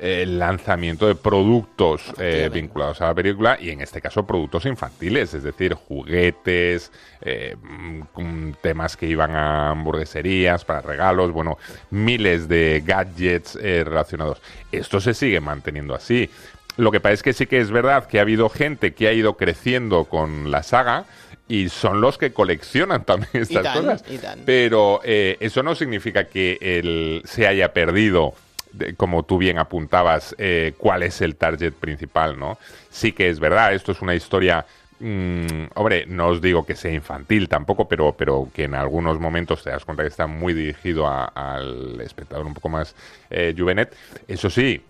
[0.00, 5.42] lanzamiento de productos eh, vinculados a la película y en este caso productos infantiles, es
[5.42, 11.58] decir, juguetes, eh, mm, mm, temas que iban a hamburgueserías, para regalos, bueno,
[11.90, 14.40] miles de gadgets eh, relacionados.
[14.72, 16.30] Esto se sigue manteniendo así.
[16.76, 19.12] Lo que pasa es que sí que es verdad que ha habido gente que ha
[19.12, 21.04] ido creciendo con la saga
[21.50, 24.04] y son los que coleccionan también estas cosas.
[24.46, 28.34] Pero eh, eso no significa que el, se haya perdido,
[28.72, 32.56] de- como tú bien apuntabas, eh, cuál es el target principal, ¿no?
[32.90, 34.64] Sí que es verdad, esto es una historia...
[35.00, 39.64] mm, hombre, no os digo que sea infantil tampoco, pero, pero que en algunos momentos
[39.64, 42.94] te das cuenta que está muy dirigido a- al espectador un poco más
[43.30, 43.92] eh, juvenet.
[44.28, 44.80] Eso sí,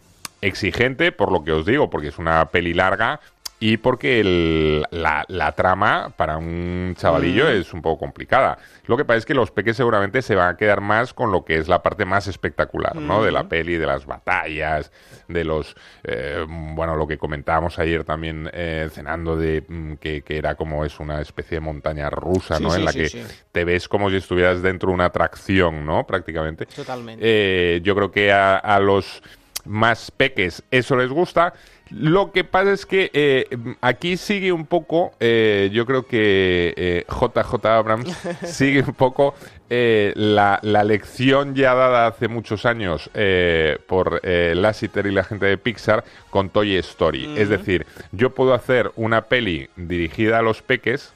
[0.43, 3.21] exigente, por lo que os digo, porque es una peli larga
[3.63, 8.57] y porque el- la, la trama para un chavalillo es un poco complicada.
[8.87, 11.45] Lo que pasa es que los peques seguramente se van a quedar más con lo
[11.45, 13.23] que es la parte más espectacular, ¿no?
[13.23, 14.91] De la peli, de las batallas,
[15.29, 15.77] de los...
[16.05, 20.85] eh, bueno, lo que comentábamos ayer también eh, cenando, de mm, que, que era como
[20.85, 22.71] es una especie de montaña rusa, Sí, ¿no?
[22.71, 26.07] sí, en la sí, que te ves como si estuvieras dentro de una atracción, ¿no?
[26.07, 26.65] Prácticamente.
[26.67, 27.23] Totalmente.
[27.25, 29.23] Eh, yo creo que a, a los
[29.65, 31.55] más peques eso les gusta.
[31.91, 33.47] Lo que pasa es que eh,
[33.81, 39.35] aquí sigue un poco, eh, yo creo que eh, JJ Abrams sigue un poco
[39.69, 45.47] eh, la, la lección ya dada hace muchos años eh, por Lasseter y la gente
[45.47, 47.35] de Pixar con Toy Story.
[47.37, 51.13] Es decir, yo puedo hacer una peli dirigida a los peques,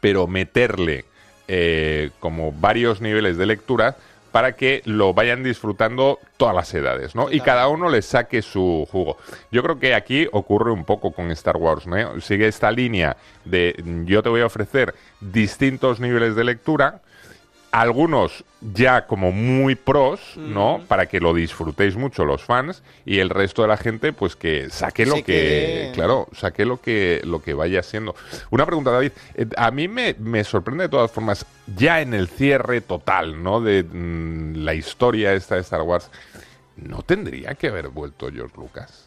[0.00, 1.04] pero meterle
[2.18, 3.96] como varios niveles de lectura
[4.36, 7.32] para que lo vayan disfrutando todas las edades, ¿no?
[7.32, 9.16] Y cada uno le saque su jugo.
[9.50, 12.20] Yo creo que aquí ocurre un poco con Star Wars, ¿no?
[12.20, 17.00] Sigue esta línea de yo te voy a ofrecer distintos niveles de lectura,
[17.80, 20.80] algunos ya como muy pros, ¿no?
[20.88, 24.70] Para que lo disfrutéis mucho los fans y el resto de la gente pues que
[24.70, 28.14] saque lo que claro, saque lo que lo que vaya siendo.
[28.50, 31.44] Una pregunta, David, Eh, a mí me, me sorprende de todas formas
[31.76, 33.60] ya en el cierre total, ¿no?
[33.60, 36.08] De mm, la historia esta de Star Wars,
[36.76, 39.02] no tendría que haber vuelto George Lucas.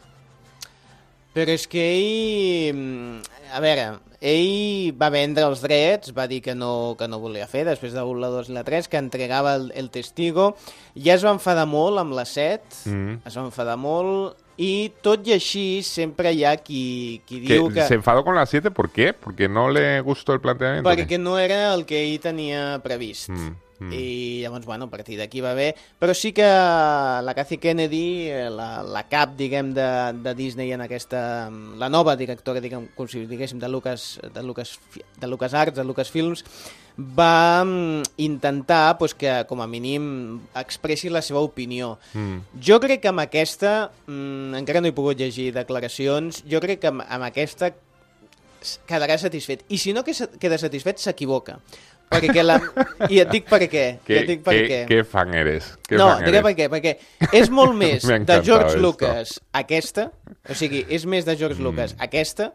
[1.33, 2.73] Però és que ell...
[2.73, 3.21] mm,
[3.53, 3.83] A veure,
[4.21, 8.03] ell va vendre els drets, va dir que no, que no volia fer, després de
[8.03, 10.55] la 2 i la 3, que entregava el, el testigo.
[10.95, 13.21] Ja es va enfadar molt amb la 7, Mm.
[13.27, 17.69] es va enfadar molt, i tot i així sempre hi ha qui, qui Que diu
[17.71, 17.85] que...
[17.87, 18.71] ¿Se enfadó con la 7?
[18.71, 19.13] ¿Por qué?
[19.13, 20.89] Porque no le gustó el planteamiento.
[20.89, 23.29] Perquè no era el que ell tenia previst.
[23.29, 23.93] Mm, mm.
[23.93, 25.73] I llavors, bueno, a partir d'aquí va bé.
[25.99, 29.89] Però sí que la Cathy Kennedy, eh, la, la cap, diguem, de,
[30.23, 31.21] de Disney en aquesta...
[31.79, 32.89] La nova directora, diguem,
[33.29, 34.77] diguéssim, de Lucas, de Lucas,
[35.19, 36.45] de Lucas Arts, de Lucasfilms,
[36.99, 41.97] va mm, intentar pues, que, com a mínim, expressi la seva opinió.
[42.13, 42.61] Mm.
[42.61, 46.91] Jo crec que amb aquesta, mm, encara no he pogut llegir declaracions, jo crec que
[46.91, 47.71] amb, amb aquesta
[48.87, 49.63] quedarà satisfet.
[49.71, 51.59] I si no queda satisfet, s'equivoca.
[52.09, 52.55] Perquè que la...
[53.09, 53.83] I et dic per què.
[53.93, 54.79] I ¿Qué, et dic per qué- què.
[54.89, 55.67] qué fan eres?
[55.87, 56.47] ¿Qué no, fan diré eres?
[56.47, 56.69] per què.
[56.73, 58.81] Perquè és molt més de George esto.
[58.81, 60.07] Lucas aquesta,
[60.49, 61.67] o sigui, és més de George Mm.
[61.69, 62.53] Lucas aquesta,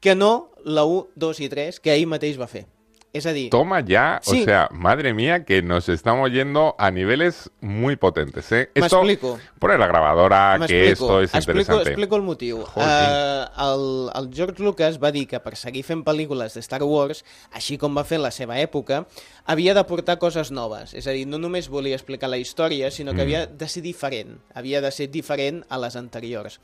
[0.00, 2.64] que no la 1, 2 i 3 que ell mateix va fer.
[3.14, 4.42] A dir, Toma ya, Sí.
[4.42, 8.70] o sea, madre mía, que nos estamos yendo a niveles muy potentes, ¿eh?
[8.74, 9.38] Me Esto, explico.
[9.58, 11.90] Pone la grabadora, que esto es explico, interesante.
[11.90, 12.58] explico el motiu.
[12.76, 17.24] Uh, el, el George Lucas va dir que per seguir fent pel·lícules de Star Wars,
[17.50, 19.06] així com va fer en la seva època,
[19.46, 20.94] havia d'aportar coses noves.
[20.94, 23.26] És a dir, no només volia explicar la història, sinó que Mm.
[23.26, 24.38] havia de ser diferent.
[24.54, 26.60] Havia de ser diferent a les anteriors.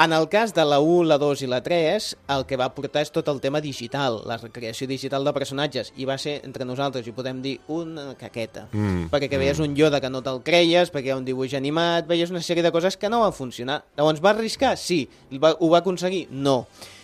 [0.00, 3.02] En el cas de la 1, la 2 i la 3, el que va aportar
[3.04, 7.04] és tot el tema digital, la recreació digital de personatges, i va ser, entre nosaltres,
[7.04, 8.62] i podem dir, una caqueta.
[8.72, 11.52] Mm, Perquè que veies un Yoda que no te'l creies, perquè hi ha un dibuix
[11.58, 13.82] animat, veies una sèrie de coses que no van funcionar.
[13.98, 14.72] Llavors, va arriscar?
[14.80, 15.02] Sí.
[15.36, 16.28] Va, ho va aconseguir?
[16.32, 16.62] No.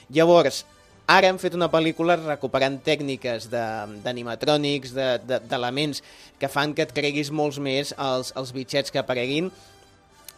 [0.09, 0.65] Llavors,
[1.07, 6.01] ara hem fet una pel·lícula recuperant tècniques de- d'animatrònics, de- de- d'elements
[6.41, 9.53] que fan que et creguis molts més els, els bitxets que apareguin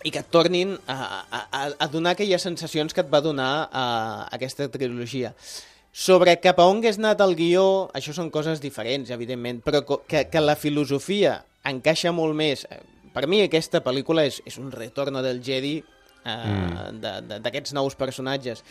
[0.04, 0.96] i que et tornin a,
[1.30, 3.84] a, a- a donar aquelles sensacions que et va donar a,
[4.34, 5.32] aquesta trilogia.
[5.92, 10.26] Sobre cap a on hagués anat el guió, això són coses diferents, evidentment, però que,
[10.30, 12.66] que la filosofia encaixa molt més.
[13.14, 16.32] Per mi aquesta pel·lícula és, és un retorno del Jedi eh,
[16.92, 18.62] de- de- d'aquests nous personatges.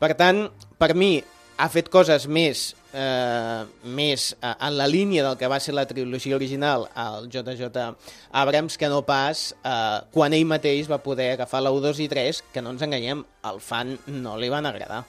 [0.00, 0.48] Per tant,
[0.80, 1.20] per mi
[1.62, 5.86] ha fet coses més eh, més eh, en la línia del que va ser la
[5.86, 7.70] trilogia original al JJ
[8.32, 12.08] Abrams que no pas eh, quan ell mateix va poder agafar la 1, 2 i
[12.12, 15.04] 3 que no ens enganyem, al fan no li van agradar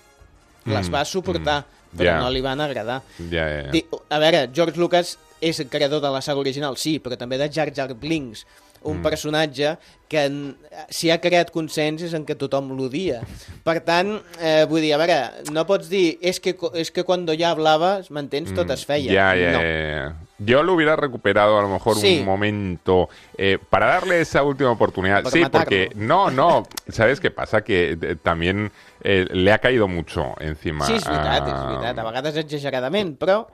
[0.66, 2.20] les Mm, va suportar mm, però ja.
[2.24, 3.72] no li van agradar ya, ya.
[3.72, 7.36] Di- A veure, George Lucas és el creador de la saga original, sí, però també
[7.38, 8.46] de Jar Jar Binks,
[8.84, 9.02] un Mm.
[9.04, 10.54] personatge que
[10.90, 13.22] si ha creat consens és en què tothom l'odia.
[13.64, 17.26] Per tant, eh, vull dir, a veure, no pots dir és que, és que quan
[17.38, 19.12] ja hablabas, m'entens, tot es feia.
[19.12, 19.62] Ya, ya, no.
[19.62, 20.16] ya.
[20.40, 22.20] Yo lo hubiera recuperado a lo mejor Sí.
[22.20, 25.24] un momento eh, para darle esa última oportunidad.
[25.24, 25.64] Por sí, matarlo.
[25.66, 27.64] porque no, no, ¿sabes qué pasa?
[27.64, 28.72] Que eh, también
[29.04, 30.86] eh, le ha caído mucho encima.
[30.86, 31.98] Sí, és veritat, és a- veritat.
[31.98, 33.48] A vegades exageradament, però...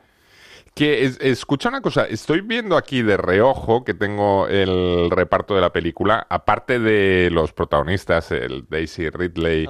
[0.79, 5.59] Que es- escucha una cosa, estoy viendo aquí de reojo que tengo el reparto de
[5.59, 9.67] la película, aparte de los protagonistas, el Daisy Ridley,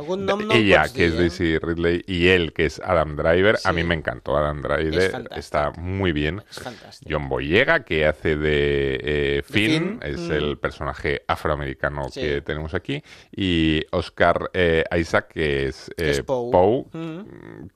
[0.51, 1.17] ella que es eh?
[1.17, 4.93] Daisy Ridley y él que es Adam Driver, a mí me encantó Adam Driver,
[5.33, 6.43] Es está muy bien.
[6.51, 7.07] Fantàstic.
[7.09, 10.31] John Boyega, que hace de eh, Finn, Finn, es mm.
[10.31, 12.21] el personaje afroamericano Sí.
[12.21, 13.01] que tenemos aquí,
[13.35, 16.51] y Oscar eh, Isaac, que es, eh, Poe.
[16.51, 17.67] Poe, Mm.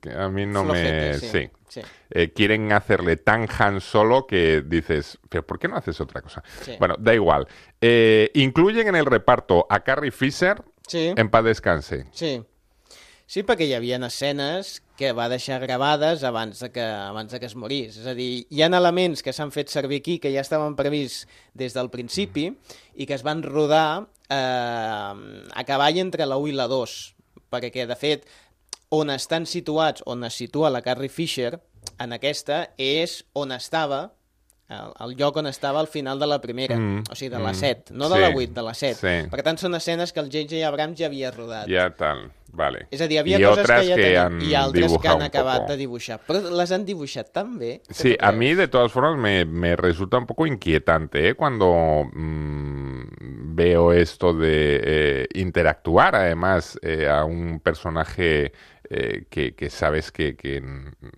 [0.00, 1.18] Que a mí no Flojete, me...
[1.18, 1.28] sí.
[1.28, 1.80] sí sí.
[2.10, 6.42] eh, quieren hacerle tan Han Solo que dices, pero ¿por qué no haces otra cosa?
[6.62, 6.72] Sí.
[6.78, 7.48] Bueno, da igual.
[7.80, 11.12] Eh, incluyen en el reparto a Carrie Fisher, Sí.
[11.16, 12.06] en paz descanse.
[12.12, 12.42] Sí.
[13.24, 17.46] Sí, perquè hi havia escenes que va deixar gravades abans de que, abans de que
[17.48, 17.96] es morís.
[17.96, 21.24] És a dir, hi ha elements que s'han fet servir aquí que ja estaven prevists
[21.54, 22.50] des del principi
[22.92, 26.98] i que es van rodar eh, a cavall entre la 1 i la 2.
[27.52, 28.28] Perquè, de fet,
[28.92, 31.56] on estan situats, on es situa la Carrie Fisher,
[31.98, 34.10] en aquesta, és on estava
[34.72, 37.52] el, el lloc on estava al final de la primera, Mm, o sigui, de la
[37.52, 39.00] mm, 7, no de sí, la 8, de la 7.
[39.00, 39.16] sí.
[39.32, 40.62] Per tant, són escenes que el J.J.
[40.68, 41.68] Abrams ja havia rodat.
[41.68, 42.86] Ya tal, vale.
[42.90, 45.64] És a dir, havia y coses que ja que tenien i altres que han acabat
[45.64, 45.72] poco.
[45.72, 46.20] de dibuixar.
[46.26, 47.82] Però les han dibuixat tan bé...
[47.90, 51.34] Sí, a mí de todas formas me, me resulta un poco inquietante ¿eh?
[51.34, 58.52] cuando mm, veo esto de eh, interactuar además eh, a un personaje
[58.92, 60.60] eh, que, que sabes que, que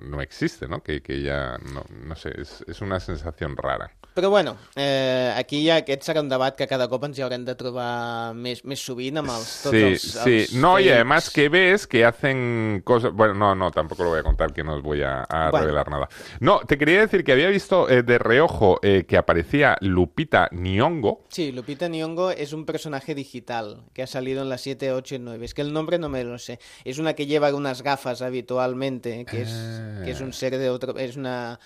[0.00, 0.82] no existe, ¿no?
[0.82, 3.92] Que, que ya, no, no sé, es, es una sensación rara.
[4.14, 7.42] Però bueno, eh, aquí ja aquest serà un debat que cada cop ens hi haurem
[7.44, 10.57] de trobar més, més sovint amb els, tots Sí, els, sí.
[10.57, 13.12] No, y además que ves que hacen cosas...
[13.12, 15.66] Bueno, no, no, tampoco lo voy a contar, que no os voy a, a Bueno.
[15.66, 16.09] revelar nada.
[16.38, 21.25] No, te quería decir que había visto eh, de reojo eh, que aparecía Lupita Nyong'o.
[21.31, 25.19] Sí, Lupita Nyong'o es un personaje digital que ha salido en las 7, 8 y
[25.19, 25.44] 9.
[25.44, 26.60] Es que el nombre no me lo sé.
[26.85, 29.50] Es una que lleva unas gafas habitualmente, que es,
[30.04, 30.96] que es un ser de otro...
[30.98, 31.58] Es una...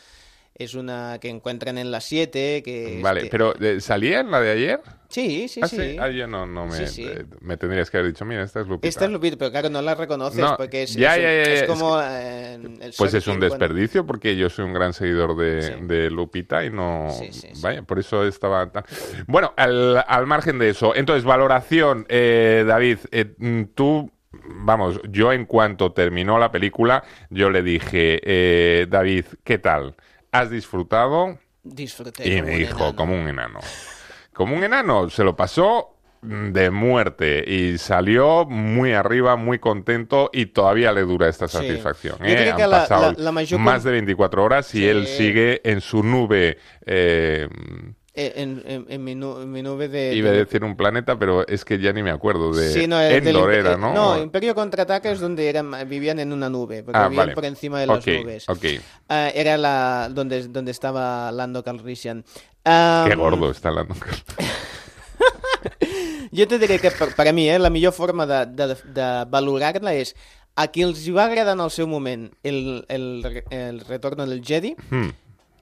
[0.59, 2.99] Es una que encuentran en las 7, que...
[3.01, 4.81] Vale, pero ¿salía en la de ayer?
[5.09, 5.97] Sí, sí, Ah, sí.
[6.01, 7.05] Ah, yo no, no me, Sí, sí.
[7.07, 8.89] eh, me tendrías que haber dicho, mira, esta es Lupita.
[8.89, 11.43] Esta es Lupita, pero claro, no la reconoces No, porque es, ya, es, ya, ya,
[11.55, 12.01] es ya, como...
[12.01, 15.73] es eh, el Pues es un desperdicio porque yo soy un gran seguidor de, Sí.
[15.83, 17.07] de Lupita y no...
[17.17, 17.63] Sí, sí, sí.
[17.63, 18.83] Vaya, por eso estaba tan...
[19.29, 24.11] Bueno, al, al margen de eso, entonces, valoración, eh, David, eh, tú...
[24.31, 29.95] Vamos, yo en cuanto terminó la película, yo le dije, eh, David, ¿qué tal?
[30.33, 31.39] ¿Has disfrutado?
[31.63, 32.29] Disfruté.
[32.29, 32.97] Y me dijo, enano.
[32.97, 33.61] como un enano.
[34.33, 40.47] Como un enano, se lo pasó de muerte y salió muy arriba, muy contento y
[40.47, 42.17] todavía le dura esta satisfacción.
[42.25, 42.51] ¿eh?
[42.51, 44.89] Han la- pasado la- la mayor más de 24 horas y Sí.
[44.89, 46.59] él sigue en su nube.
[46.87, 47.49] Eh,
[48.21, 50.13] En, en- en mi, en mi nube de...
[50.13, 52.89] iba a de- decir un planeta, pero es que ya ni me acuerdo de Sí,
[52.89, 53.95] no, del Endor era, ¿no?
[53.95, 57.35] No, Imperio Contraataca es donde eran, vivían en una nube, porque Ah, vivían vale.
[57.35, 58.49] por encima de las Ok, nubes.
[58.49, 58.65] ok.
[59.09, 62.25] Ah, era la donde, donde estaba Lando Calrissian.
[62.65, 63.95] Ah, Qué gordo está hablando.
[66.33, 69.07] Jo te diré que per, per a mi eh, la millor forma de, de, de
[69.31, 70.15] valorar-la és
[70.59, 74.75] a qui els va agradar en el seu moment el, el, el retorno del Jedi,
[74.91, 75.11] Hmm.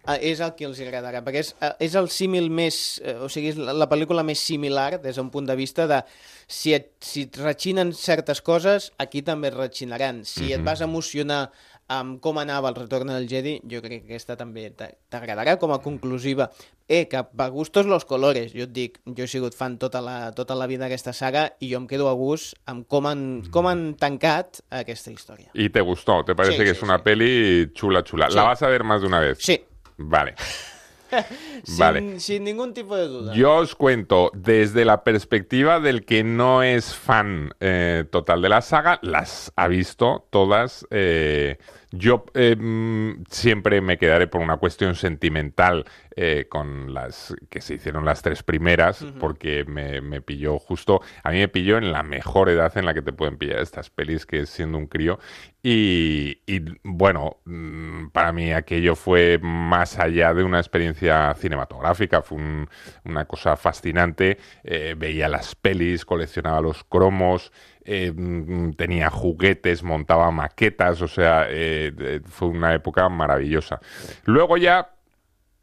[0.08, 3.00] Eh, és el que els agradarà, perquè és, eh, és el símil més...
[3.04, 6.02] eh, O sigui, és la, la pel·lícula més similar des d'un punt de vista de
[6.46, 10.24] si et, si et rechinen certes coses, aquí també et rechinaran.
[10.24, 11.50] Si et vas emocionar
[11.88, 15.70] amb com anava el retorn del Jedi, jo crec que aquesta també t'a- t'agradarà com
[15.70, 16.48] a conclusiva.
[16.88, 20.32] Eh, que per gustos los colores, jo et dic, jo he sigut fan tota la,
[20.34, 23.22] tota la vida d'aquesta saga i jo em quedo a gust amb com han,
[23.54, 25.50] com han tancat aquesta història.
[25.54, 27.02] Y te gustó, te parece Sí, que sí, es una sí.
[27.04, 28.30] peli chula, chula.
[28.30, 28.36] Sí.
[28.36, 29.38] ¿La vas a ver más de una vez?
[29.40, 29.60] Sí,
[29.96, 30.34] Vale.
[31.64, 32.20] sin, Vale.
[32.20, 33.34] sin ningún tipo de duda.
[33.34, 38.60] Yo os cuento, desde la perspectiva del que no es fan eh, total de la
[38.60, 40.86] saga, las ha visto todas.
[40.90, 41.58] eh,
[41.98, 45.84] yo eh, mm, siempre me quedaré por una cuestión sentimental
[46.14, 51.30] eh, con las que se hicieron las tres primeras, porque me, me pilló justo, a
[51.30, 54.24] mí me pilló en la mejor edad en la que te pueden pillar estas pelis,
[54.26, 55.18] que es siendo un crío.
[55.62, 62.38] Y, y, bueno, mm, para mí aquello fue más allá de una experiencia cinematográfica, fue
[62.38, 62.68] un-
[63.04, 64.38] una cosa fascinante.
[64.64, 67.52] Eh, veía las pelis, coleccionaba los cromos,
[67.86, 73.80] mm, tenía juguetes, montaba maquetas, o sea, eh, fue una época maravillosa.
[74.24, 74.94] Luego ya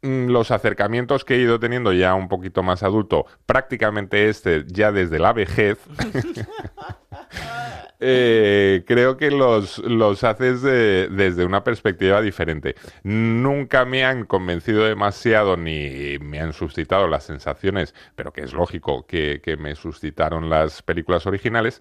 [0.02, 4.92] mm, los acercamientos que he ido teniendo ya un poquito más adulto, prácticamente este ya
[4.92, 5.78] desde la vejez,
[8.00, 12.74] eh, creo que los, los haces de- desde una perspectiva diferente.
[13.02, 19.06] Nunca me han convencido demasiado ni me han suscitado las sensaciones, pero que es lógico
[19.06, 21.80] que, que me suscitaron las películas originales.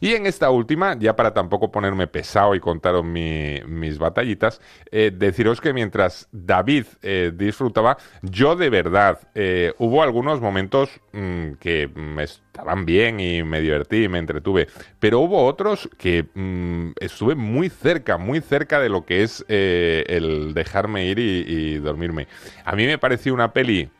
[0.00, 5.10] Y en esta última, ya para tampoco ponerme pesado y contaros mi- mis batallitas, eh,
[5.14, 9.18] deciros que mientras David eh, disfrutaba, yo de verdad
[9.78, 12.18] hubo algunos momentos mm, que mm,
[12.54, 14.68] estaban bien y me divertí y me entretuve,
[15.00, 20.04] pero hubo otros que mm, estuve muy cerca, muy cerca de lo que es eh,
[20.06, 22.28] el dejarme ir y, dormirme.
[22.64, 23.90] A mí me pareció una peli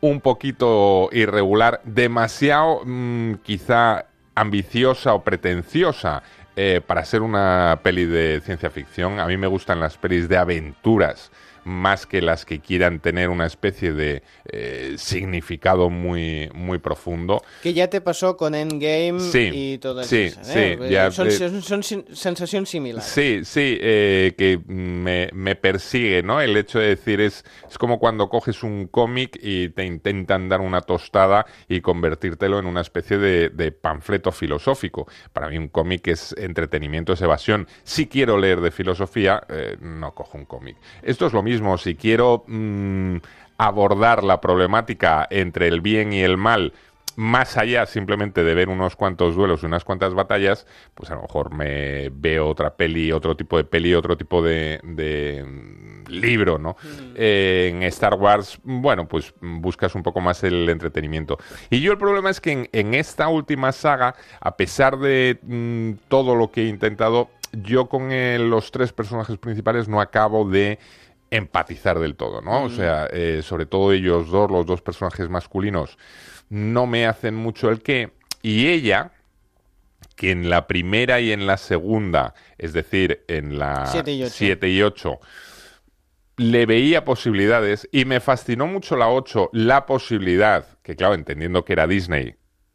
[0.00, 6.24] un poquito irregular, demasiado mm, quizá ambiciosa o pretenciosa
[6.56, 9.20] eh, para ser una peli de ciencia ficción.
[9.20, 11.30] A mí me gustan las pelis de aventuras
[11.70, 17.42] más que las que quieran tener una especie de eh, significado muy, muy profundo.
[17.62, 20.40] Que ya te pasó con Endgame Sí, y todo sí, eso.
[20.46, 20.78] ¿eh?
[20.80, 21.30] sí, ya, son, eh,
[21.62, 21.82] son-
[22.14, 23.08] sensaciones similares.
[23.08, 26.40] Sí, sí, eh, que me, me persigue, ¿no?
[26.40, 30.60] El hecho de decir es, es como cuando coges un cómic y te intentan dar
[30.60, 35.06] una tostada y convertírtelo en una especie de, de panfleto filosófico.
[35.32, 37.68] Para mí un cómic es entretenimiento, es evasión.
[37.84, 40.76] Si quiero leer de filosofía, eh, no cojo un cómic.
[41.02, 43.16] Esto es lo mismo, si quiero mm,
[43.58, 46.72] abordar la problemática entre el bien y el mal
[47.16, 51.22] más allá simplemente de ver unos cuantos duelos y unas cuantas batallas, pues a lo
[51.22, 56.58] mejor me veo otra peli, otro tipo de peli, otro tipo de, de, mm, libro,
[56.58, 56.76] ¿no?
[57.14, 61.38] Eh, en Star Wars, bueno, pues mm, buscas un poco más el entretenimiento.
[61.68, 66.08] Y yo el problema es que en, en esta última saga, a pesar de mm,
[66.08, 70.78] todo lo que he intentado, yo con eh, los tres personajes principales no acabo de
[71.30, 72.64] empatizar del todo, ¿no?
[72.64, 75.96] O sea, eh, sobre todo ellos dos, los dos personajes masculinos,
[76.48, 78.12] no me hacen mucho el qué.
[78.42, 79.12] Y ella,
[80.16, 84.34] que en la primera y en la segunda, es decir, en la Siete y ocho.
[84.34, 85.20] 7 y 8,
[86.36, 91.74] le veía posibilidades y me fascinó mucho la 8, la posibilidad, que claro, entendiendo que
[91.74, 92.34] era Disney,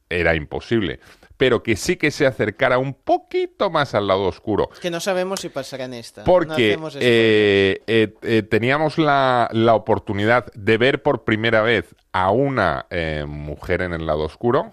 [0.10, 1.00] era imposible,
[1.38, 4.70] pero que sí que se acercara un poquito más al lado oscuro.
[4.82, 6.24] Que no sabemos si pasará en esta.
[6.24, 12.88] Porque eh, eh, eh, teníamos la, la oportunidad de ver por primera vez a una
[13.28, 14.72] mujer en el lado oscuro,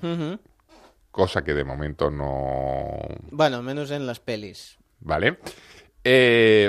[1.11, 3.01] cosa que de momento no...
[3.31, 4.79] Bueno, menos en las pelis.
[5.01, 5.39] ¿Vale?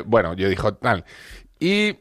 [0.05, 1.05] Bueno, yo dijo tal.
[1.59, 1.99] Y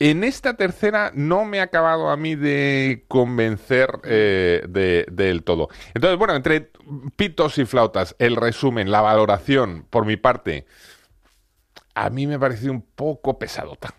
[0.00, 5.68] en esta tercera no me ha acabado a mí de convencer eh, de- del todo.
[5.94, 6.70] Entonces, bueno, entre
[7.16, 10.66] pitos y flautas, el resumen, la valoración, por mi parte,
[11.94, 13.94] a mí me ha parecido un poco pesadota.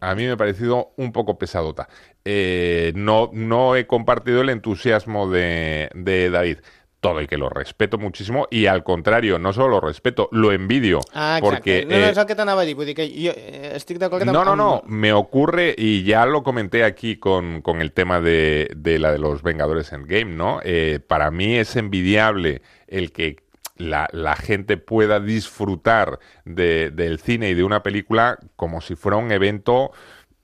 [0.00, 1.88] A mí me ha parecido un poco pesadota.
[2.24, 6.58] Eh, no, no he compartido el entusiasmo de, de David.
[7.00, 11.00] Todo y que lo respeto muchísimo y al contrario, no solo lo respeto, lo envidio.
[11.14, 12.74] Ah, porque, no, no, eh, és el que t'anava a dir.
[12.76, 13.32] Vull dir que jo
[13.72, 14.34] estic d'acord amb...
[14.34, 18.68] no, no, no, me ocurre y ya lo comenté aquí con, con el tema de,
[18.76, 20.60] de la de los Vengadores Endgame, ¿no?
[20.62, 23.36] Eh, para mí es envidiable el que
[23.76, 29.16] la, la gente pueda disfrutar de- del cine y de una película como si fuera
[29.16, 29.90] un evento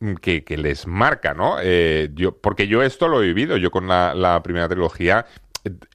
[0.01, 1.57] mm, que, que les marca, ¿no?
[1.63, 5.27] Eh, yo, porque yo esto lo he vivido, yo con la, la primera trilogía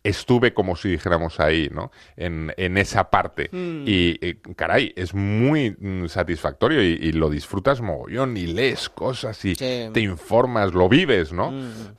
[0.04, 1.92] estuve como si dijéramos ahí, ¿no?
[2.16, 3.50] En, en esa parte.
[3.54, 9.44] Y, eh, caray, es muy mm, satisfactorio y, y lo disfrutas mogollón y lees cosas
[9.46, 9.90] y Sí.
[9.94, 11.54] te informas, lo vives, ¿no?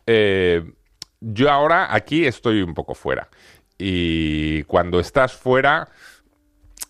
[0.06, 0.62] Eh,
[1.20, 3.28] yo ahora aquí estoy un poco fuera.
[3.78, 5.88] Y cuando estás fuera,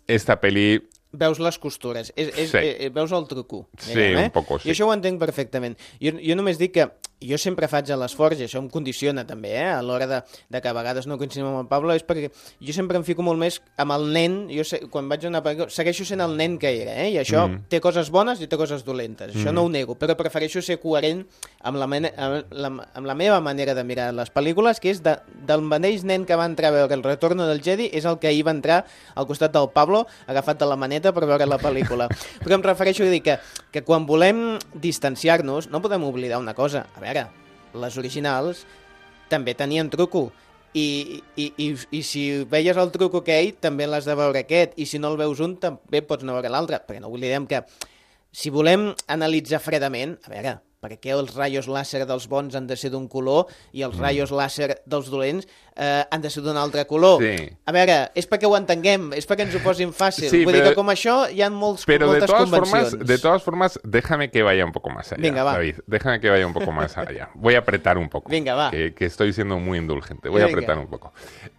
[0.07, 2.57] esta peli Veus les costures, és, és, Sí.
[2.63, 3.69] eh, veus el truco.
[3.77, 4.17] Sí, eh?
[4.17, 4.71] un poco, sí.
[4.71, 5.77] I això ho entenc perfectament.
[6.01, 6.87] Jo, jo només dic que
[7.29, 9.69] jo sempre faig a l'esforç, i això em condiciona també, eh?
[9.73, 10.21] a l'hora de,
[10.53, 13.25] de que a vegades no coincidim amb el Pablo, és perquè jo sempre em fico
[13.27, 16.37] molt més amb el nen, jo sé, quan vaig a una pel·lícula, segueixo sent el
[16.39, 17.11] nen que era, eh?
[17.15, 17.67] i això mm.
[17.73, 21.25] té coses bones i té coses dolentes, això no ho nego, però prefereixo ser coherent
[21.63, 25.17] amb la, amb la, amb la meva manera de mirar les pel·lícules, que és de,
[25.47, 28.31] del mateix nen que va entrar a veure el retorno del Jedi, és el que
[28.31, 28.83] ahir va entrar
[29.15, 32.09] al costat del Pablo, agafat de la maneta per veure la pel·lícula.
[32.45, 33.39] Però em refereixo a dir que,
[33.75, 36.87] que quan volem distanciar-nos, no podem oblidar una cosa.
[36.97, 37.12] A veure,
[37.83, 38.65] les originals
[39.33, 40.31] també tenien truco.
[40.73, 44.77] I, i, i, i si veies el truco aquell, també l'has de veure aquest.
[44.81, 46.81] I si no el veus un, també pots no veure l'altre.
[46.87, 47.61] Perquè no oblidem que
[48.33, 52.75] si volem analitzar fredament, a veure, per què els raios làser dels bons han de
[52.75, 56.83] ser d'un color i els raios làser dels dolents eh, han de ser d'un altre
[56.91, 57.23] color?
[57.23, 57.47] Sí.
[57.71, 60.27] A veure, és perquè ho entenguem, és perquè ens ho posin fàcil.
[60.29, 62.91] Sí, Vull dir però- que com això hi ha molts, Pero de moltes todas convencions.
[62.91, 65.53] formas, de todas formas, déjame que vaya un poco más allá, Venga, va.
[65.53, 65.77] David.
[65.87, 67.31] Déjame que vaya un poco más allá.
[67.35, 68.29] Voy a apretar un poco.
[68.29, 68.71] Venga, va.
[68.73, 70.29] Que, que estoy siendo muy indulgente.
[70.29, 70.57] Voy a Venga.
[70.59, 71.13] apretar un poco.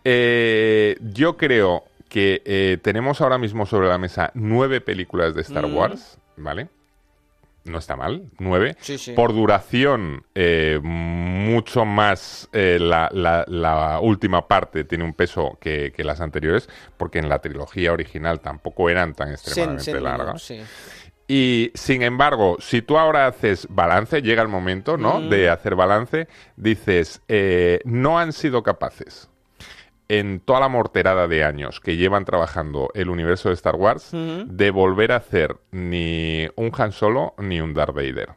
[0.03, 5.65] Eh, yo creo que eh, tenemos ahora mismo sobre la mesa nueve películas de Star
[5.67, 5.76] Mm.
[5.78, 6.67] Wars, ¿vale?
[7.66, 8.76] No está mal, nueve.
[8.82, 9.14] Sí, sí.
[9.14, 15.93] Por duración, eh, mucho más eh, la, la- la última parte tiene un peso que,
[15.95, 20.41] que las anteriores, porque en la trilogía original tampoco eran tan extremadamente largas.
[21.26, 25.22] Y sin embargo, si tú ahora haces balance, llega el momento, ¿no?
[25.22, 25.30] Mm.
[25.30, 29.30] De hacer balance, dices, eh, no han sido capaces
[30.20, 34.72] en toda la morterada de años que llevan trabajando el universo de Star Wars de
[34.72, 38.30] volver a hacer ni un Han Solo ni un Darth Vader.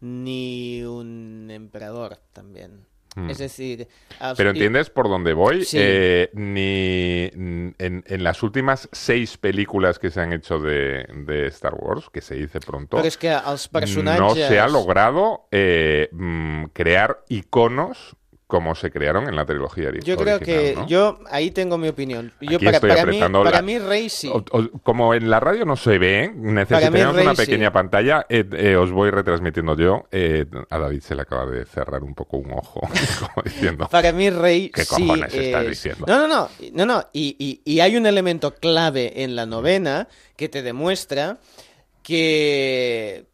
[0.00, 2.86] Ni un emperador, también.
[3.16, 3.30] Mm.
[3.30, 3.88] Es decir...
[4.36, 5.64] Pero ¿entiendes por dónde voy?
[5.64, 5.76] Sí.
[5.80, 11.74] Eh, ni en, en las últimas seis películas que se han hecho de, de Star
[11.74, 14.20] Wars, que se dice pronto, Però és que els personatges...
[14.22, 18.16] no se ha logrado eh, mm, crear iconos
[18.50, 20.86] como se crearon en la trilogía Yo creo que ¿no?
[20.86, 22.32] yo ahí tengo mi opinión.
[22.42, 24.28] Yo Aquí para, estoy para mí, apretando para la- mí Rey sí.
[24.28, 27.42] O- o- como en la radio no se ve, necesitaríamos Rey una sí.
[27.46, 28.26] pequeña pantalla.
[28.28, 30.06] eh, eh, os voy retransmitiendo yo.
[30.10, 32.80] eh, a David se le acaba de cerrar un poco un ojo,
[33.34, 33.88] como diciendo.
[33.90, 36.04] Para mí Rey ¿Qué sí cojones estás es- diciendo?
[36.06, 37.04] No, no, no, no, no.
[37.12, 41.38] Y, y- y hay un elemento clave en la novena que te demuestra
[42.02, 43.24] que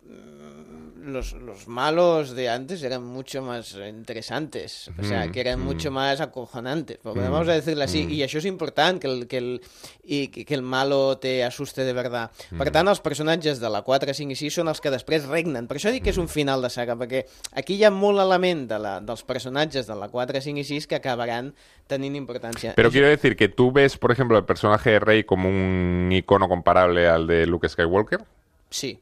[1.07, 5.64] los, los malos de antes eran mucho más interesantes, o sea, Mm, que eran mm.
[5.64, 9.38] mucho más acojonantes, Mm, vamos a decirlo así, y això és important, que el, que
[9.38, 9.62] el,
[10.04, 12.30] i que, el malo te asuste de verdad.
[12.59, 15.66] Per tant, els personatges de la 4, 5 i 6 són els que després regnen.
[15.66, 18.66] Per això dic que és un final de saga, perquè aquí hi ha molt element
[18.68, 21.54] de la, dels personatges de la 4, 5 i 6 que acabaran
[21.86, 22.74] tenint importància.
[22.76, 26.48] Pero quiero decir que tú ves, por ejemplo, el personaje de Rey como un icono
[26.48, 28.24] comparable al de Luke Skywalker.
[28.70, 29.00] sí.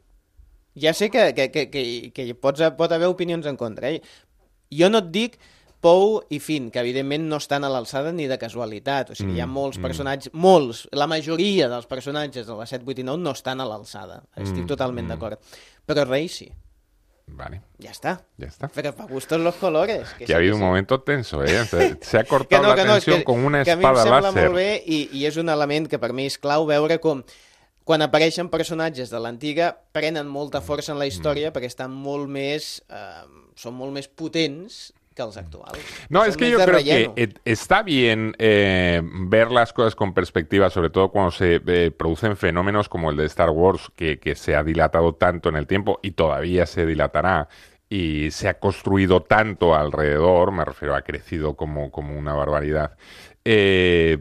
[0.81, 3.93] Ja sé que, que, que, que, que pots, pot haver opinions en contra.
[3.95, 4.01] Eh?
[4.75, 5.39] Jo no et dic
[5.85, 9.11] Pou i Finn, que evidentment no estan a l'alçada ni de casualitat.
[9.13, 9.85] O sigui, mm, hi ha molts mm.
[9.85, 13.67] personatges, molts, la majoria dels personatges de la 7, 8 i 9 no estan a
[13.69, 14.23] l'alçada.
[14.33, 15.13] Estic mm, totalment mm.
[15.13, 15.59] d'acord.
[15.85, 16.49] Però Rey sí.
[17.27, 17.61] Vale.
[17.79, 18.23] Ya está.
[18.37, 18.69] Ya está.
[18.69, 20.09] Pero para gustos los colores.
[20.17, 21.67] Que, que ha habido un momento tenso, ¿eh?
[21.67, 24.05] Se, se ha cortado no, la no, tensión que, con una espada láser.
[24.05, 26.29] Que a mi em sembla molt bé i, i és un element que per mi
[26.29, 27.25] és clau veure com
[27.85, 31.57] quan apareixen personatges de l'antiga prenen molta força en la història mm.
[31.57, 32.79] perquè estan molt més...
[32.89, 35.79] Eh, són molt més potents que els actuals.
[36.11, 37.15] No, es que yo creo relleno.
[37.15, 42.37] que está bien eh, ver las cosas con perspectiva, sobre todo cuando se eh, producen
[42.37, 46.01] fenómenos como el de Star Wars, que, que se ha dilatado tanto en el tiempo
[46.03, 47.49] y todavía se dilatará
[47.89, 52.97] y se ha construido tanto alrededor, me refiero, ha crecido como, como una barbaridad.
[53.45, 54.19] Eh,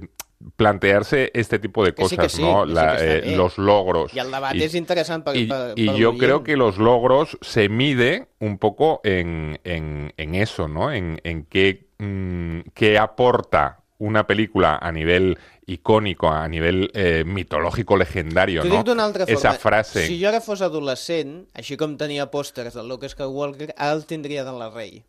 [0.55, 2.65] plantearse este tipo de cosas, sí sí, ¿no?
[2.65, 4.13] La, sí eh, los logros.
[4.13, 7.69] Y el debate y, es interesante para, y, y yo creo que los logros se
[7.69, 10.91] mide un poco en, en, en eso, ¿no?
[10.91, 17.95] En, en qué, mmm, qué aporta una película a nivel icònico, a nivell eh, mitològico
[17.95, 18.83] legendario, no?
[19.01, 19.39] altra forma.
[19.39, 20.05] Esa frase...
[20.07, 24.43] Si jo ara fos adolescent, així com tenia pòsters del Luke Skywalker, ara el tindria
[24.43, 25.03] de la Rey.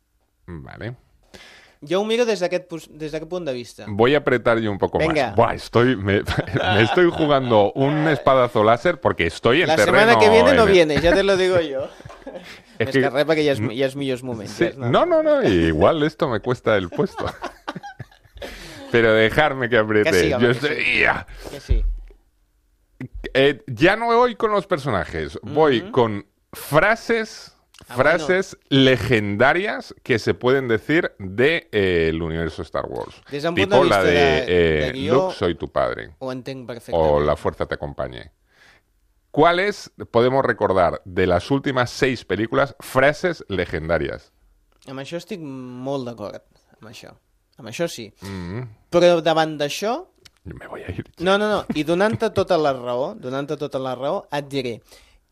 [0.46, 0.94] Vale.
[1.84, 3.84] Yo ho miro desde aquest, desde aquest punto de vista.
[3.88, 5.28] Voy a apretar yo un poco Venga.
[5.28, 5.36] más.
[5.36, 6.22] Buah, estoy, me,
[6.74, 9.98] me, estoy jugando un espadazo láser porque estoy en La terreno...
[9.98, 11.88] La semana que viene no viene, ya te lo digo yo.
[12.76, 14.56] Es que, que perquè ja és, ja és millors moments.
[14.58, 17.24] Sí, no, no, no, igual esto me cuesta el puesto.
[18.90, 20.10] Pero dejarme que apriete.
[20.10, 20.74] Que sí, yo estoy...
[20.74, 21.04] sí.
[21.52, 21.84] Que sí.
[23.32, 27.53] Eh, ya no voy con los personajes, voy con frases
[27.88, 28.84] Ah, frases bueno.
[28.84, 33.14] legendarias que se pueden decir de eh, el universo Star Wars.
[33.30, 36.14] Des un tipo de la de, de, eh, de guió, Luke, soy tu padre.
[36.18, 37.12] Ho entenc perfectament.
[37.12, 38.32] O La fuerza te acompañe.
[39.30, 44.32] ¿Cuáles podemos recordar de las últimas seis películas frases legendarias?
[44.86, 46.44] Amb això estic molt d'acord,
[46.78, 47.10] amb això.
[47.58, 48.12] Amb això sí.
[48.20, 48.68] Mm -hmm.
[48.90, 50.06] Però davant d'això...
[50.44, 51.10] Me voy a ir.
[51.18, 51.64] No, no, no.
[51.74, 54.82] I donant-te tota la raó, donant-te tota la raó, et diré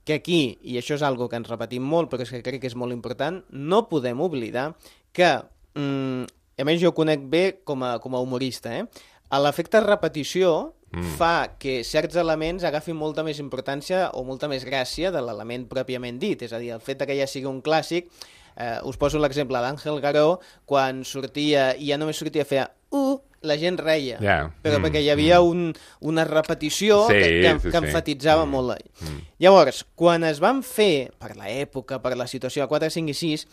[0.05, 2.71] que aquí, i això és algo que ens repetim molt, però és que crec que
[2.71, 4.73] és molt important, no podem oblidar
[5.15, 5.31] que,
[5.79, 6.25] mm,
[6.59, 8.87] a més jo ho conec bé com a, com a humorista, eh?
[9.33, 11.15] l'efecte repetició mm.
[11.17, 16.19] fa que certs elements agafin molta més importància o molta més gràcia de l'element pròpiament
[16.21, 18.11] dit, és a dir, el fet que ja sigui un clàssic,
[18.57, 23.17] eh, us poso l'exemple d'Àngel Garó, quan sortia, i ja només sortia a fer uh,
[23.43, 24.47] la gent reia, yeah.
[24.63, 25.51] però mm, perquè hi havia mm.
[25.51, 27.83] un, una repetició sí, que, que, sí, que sí.
[27.85, 28.55] enfatitzava mm.
[28.55, 28.91] molt.
[29.03, 29.21] Mm.
[29.43, 33.47] Llavors, quan es van fer, per l'època, per la situació a 4, 5 i 6,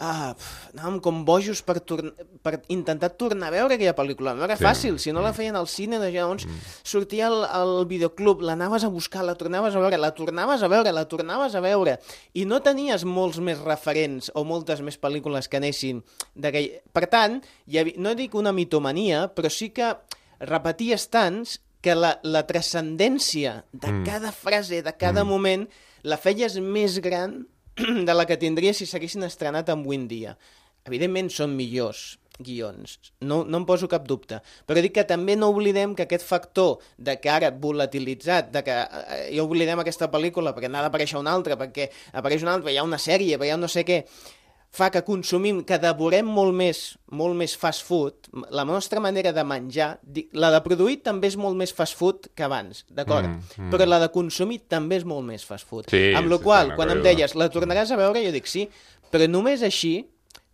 [0.00, 1.76] ah, pf, anàvem com bojos per,
[2.42, 4.34] per intentar tornar a veure aquella pel·lícula.
[4.36, 4.64] No era sí.
[4.64, 6.72] fàcil, si no la feien al cine, de llavors mm.
[6.92, 10.94] sortia al, al videoclub, l'anaves a buscar, la tornaves a veure, la tornaves a veure,
[10.96, 11.98] la tornaves a veure,
[12.34, 16.02] i no tenies molts més referents o moltes més pel·lícules que anessin
[16.34, 16.72] d'aquell...
[16.90, 17.38] Per tant,
[17.68, 19.94] hi havia, no dic una mitomania, però sí que
[20.40, 24.04] repeties tants que la, la transcendència de mm.
[24.08, 25.28] cada frase, de cada mm.
[25.28, 25.64] moment,
[26.04, 27.42] la feies més gran
[28.08, 30.36] de la que tindria si s'haguessin estrenat en dia.
[30.88, 35.50] Evidentment són millors guions, no, no em poso cap dubte, però dic que també no
[35.52, 40.54] oblidem que aquest factor de que ara volatilitzat, de que eh, ja oblidem aquesta pel·lícula
[40.56, 43.60] perquè n'ha d'aparèixer una altra, perquè apareix una altra, hi ha una sèrie, hi ha
[43.60, 44.00] no sé què,
[44.70, 49.42] fa que consumim, que devorem molt més, molt més fast food, la nostra manera de
[49.44, 49.90] menjar,
[50.32, 53.26] la de produir també és molt més fast food que abans, d'acord?
[53.26, 53.72] Mm, mm.
[53.74, 55.90] Però la de consumir també és molt més fast food.
[55.90, 58.68] Sí, amb la sí, qual, quan em deies, la tornaràs a veure, jo dic sí,
[59.10, 59.96] però només així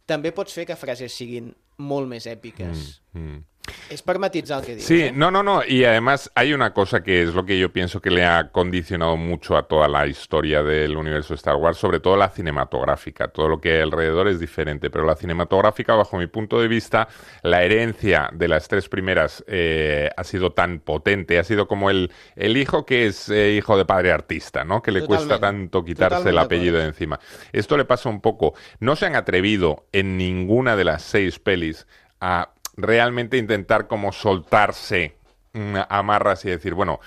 [0.09, 2.97] també pots fer que frases siguin molt més èpiques.
[3.13, 3.45] Mm, mm.
[3.89, 4.81] Es el que.
[4.81, 5.13] Sí, ¿eh?
[5.15, 5.65] no, no, no.
[5.65, 9.17] Y además hay una cosa que es lo que yo pienso que le ha condicionado
[9.17, 13.29] mucho a toda la historia del universo Star Wars, sobre todo la cinematográfica.
[13.29, 17.09] Todo lo que hay alrededor es diferente, pero la cinematográfica, bajo mi punto de vista,
[17.43, 22.11] la herencia de las tres primeras eh, ha sido tan potente, ha sido como el,
[22.35, 24.83] el hijo que es eh, hijo de padre artista, ¿no?
[24.83, 25.29] Que le Totalmente.
[25.29, 27.21] cuesta tanto quitarse el apellido de encima.
[27.53, 28.55] Esto le pasa un poco.
[28.81, 31.87] No se han atrevido en ninguna de las seis pelis
[32.21, 35.17] a realmente intentar como soltarse
[35.53, 37.01] mm, amarras y decir, bueno,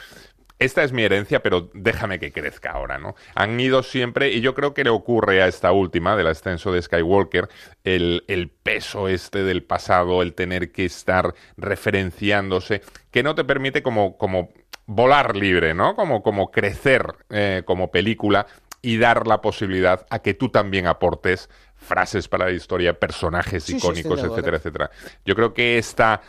[0.59, 3.15] esta es mi herencia, pero déjame que crezca ahora, ¿no?
[3.33, 6.81] Han ido siempre, y yo creo que le ocurre a esta última, del ascenso de
[6.81, 7.47] Skywalker,
[7.85, 13.81] el, el peso este del pasado, el tener que estar referenciándose, que no te permite
[13.81, 14.49] como, como
[14.85, 15.95] volar libre, ¿no?
[15.95, 18.47] Como, como crecer eh, como película
[18.81, 21.49] y dar la posibilidad a que tú también aportes
[21.79, 24.91] frases para la historia, personajes Sí, icónicos, etcétera, etcétera.
[25.25, 26.19] Yo creo que este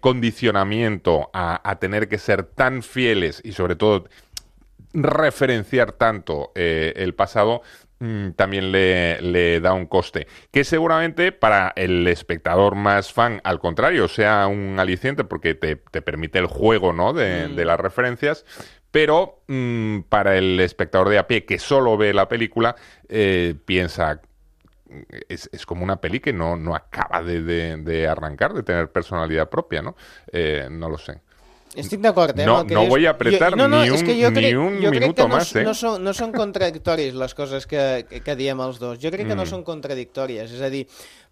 [0.00, 4.06] condicionamiento a, a tener que ser tan fieles y sobre todo
[4.92, 7.62] referenciar tanto eh, el pasado
[8.00, 10.26] mm, también le, le, da un coste.
[10.50, 16.02] Que seguramente para el espectador más fan, al contrario, sea un aliciente porque te, te
[16.02, 17.12] permite el juego ¿no?
[17.12, 17.56] de, mm.
[17.56, 18.44] de las referencias.
[18.90, 22.74] Pero mmm, para el espectador de a pie que solo ve la película,
[23.08, 24.20] eh, piensa,
[25.28, 28.90] es, es, como una peli que no, no acaba de, de, de, arrancar, de tener
[28.90, 29.96] personalidad propia, ¿no?
[30.32, 31.20] Eh, no lo sé.
[31.74, 32.46] Estic d'acord, eh?
[32.46, 34.90] No, no voy a apretar jo, no, no, ni un, jo crec, ni un jo
[34.90, 35.62] minuto no, más, eh?
[35.62, 38.98] No són, no són contradictoris les coses que, que, que diem els dos.
[38.98, 39.38] Jo crec que mm.
[39.38, 40.50] no són contradictòries.
[40.50, 40.82] És a dir,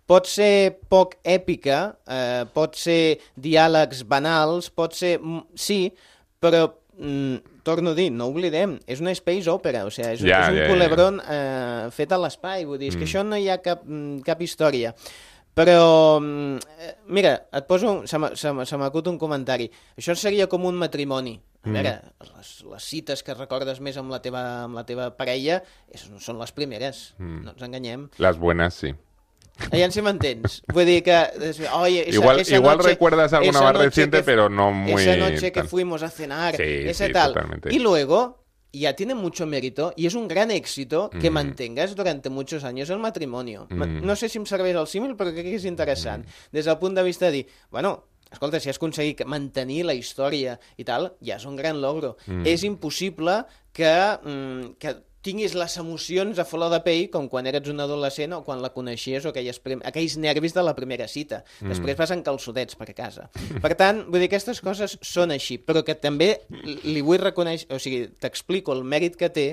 [0.07, 5.17] pot ser poc èpica, eh, pot ser diàlegs banals, pot ser...
[5.59, 5.89] Sí,
[6.39, 6.69] però
[6.99, 10.49] mm, torno a dir, no oblidem, és una space opera, o sigui, és, Ja, és
[10.51, 10.69] un ja, ja.
[10.73, 13.09] culebron eh, fet a l'espai, vull dir, és que Mm.
[13.09, 14.95] això no hi ha cap, mm, cap història.
[15.55, 19.71] Però, mm, eh, mira, et poso, un- se m'acut un comentari.
[19.97, 21.41] Això seria com un matrimoni.
[21.65, 21.73] A Mm.
[21.73, 22.01] veure,
[22.37, 26.39] les, les cites que recordes més amb la teva, amb la teva parella és, són
[26.39, 27.43] les primeres, Mm.
[27.45, 28.09] no ens enganyem.
[28.19, 28.95] Las buenas, sí.
[29.73, 30.63] Aviam si m'entens.
[30.73, 31.17] Vull dir que...
[31.75, 35.03] Oye, esa, igual esa igual noche- recuerdas alguna más reciente, que- pero no muy...
[35.03, 37.33] esa noche que fuimos a cenar, Sí, ese sí, tal.
[37.35, 37.75] totalmente.
[37.75, 41.35] Y luego ya tiene mucho mérito y es un gran éxito que Mm.
[41.35, 43.67] mantengas durante muchos años el matrimonio.
[43.71, 44.05] Ma- Mm.
[44.07, 46.25] No sé si em serveix el símil, però crec que és interessant.
[46.53, 50.59] Des del punt de vista de dir, bueno, escolta, si has aconseguit mantenir la història
[50.77, 52.17] i tal, ja és un gran logro.
[52.27, 52.47] Mm.
[52.47, 53.89] És impossible que,
[54.23, 58.43] mm, que tinguis les emocions a flor de pell com quan eres un adolescent o
[58.47, 61.43] quan la coneixies o aquelles, prim- aquells nervis de la primera cita.
[61.61, 61.73] Mm.
[61.73, 63.29] Després vas en calçotets per casa.
[63.61, 66.31] Per tant, vull dir, aquestes coses són així, però que també
[66.85, 69.49] li vull reconèixer, o sigui, t'explico el mèrit que té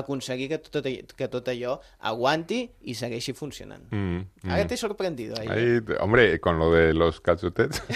[0.00, 3.84] aconseguir que tot, que tot allò aguanti i segueixi funcionant.
[3.92, 4.50] Mm, mm.
[4.56, 5.36] Ara t'he sorprendido.
[5.40, 5.48] Ahí.
[5.48, 7.82] Ahí, hombre, con lo de los calçotets.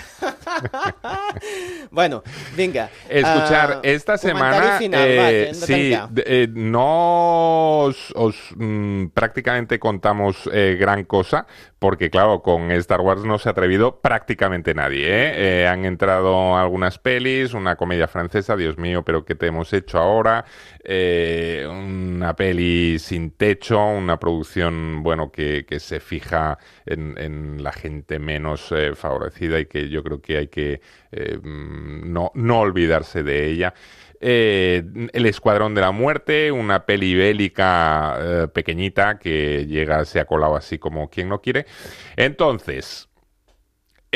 [1.91, 2.23] Bueno,
[2.57, 2.91] vinga.
[3.09, 5.93] Escuchar, ah, esta semana, Final, eh, va, sí,
[6.27, 11.47] eh, no os, mm, prácticamente contamos eh, gran cosa,
[11.79, 15.07] porque claro, con Star Wars no se ha atrevido prácticamente nadie.
[15.07, 15.63] ¿eh?
[15.63, 19.99] Eh, han entrado algunas pelis, una comedia francesa, Dios mío, pero ¿qué te hemos hecho
[19.99, 20.45] ahora?
[20.83, 26.57] Eh, una peli sin techo, una producción, bueno, que, se fija
[26.87, 30.81] en, en la gente menos favorecida y que yo creo que hay que
[31.43, 33.75] mm, no, no olvidarse de ella.
[34.27, 40.25] Eh, el Escuadrón de la Muerte, una peli bélica eh, pequeñita que llega, se ha
[40.25, 41.67] colado así como quien no quiere.
[42.17, 43.11] Entonces,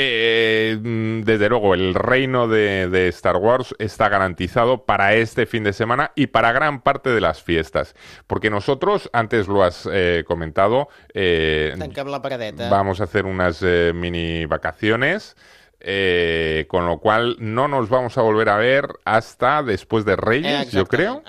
[0.01, 5.65] eh, mm, desde luego, el reino de, de Star Wars está garantizado para este fin
[5.65, 7.95] de semana y para gran parte de las fiestas.
[8.25, 11.75] Porque nosotros, antes lo has eh, comentado, eh,
[12.69, 13.61] vamos a hacer unas
[13.93, 15.35] mini vacaciones.
[15.79, 20.71] Eh, con lo cual no nos vamos a volver a ver hasta después de Reyes,
[20.71, 21.23] yo creo.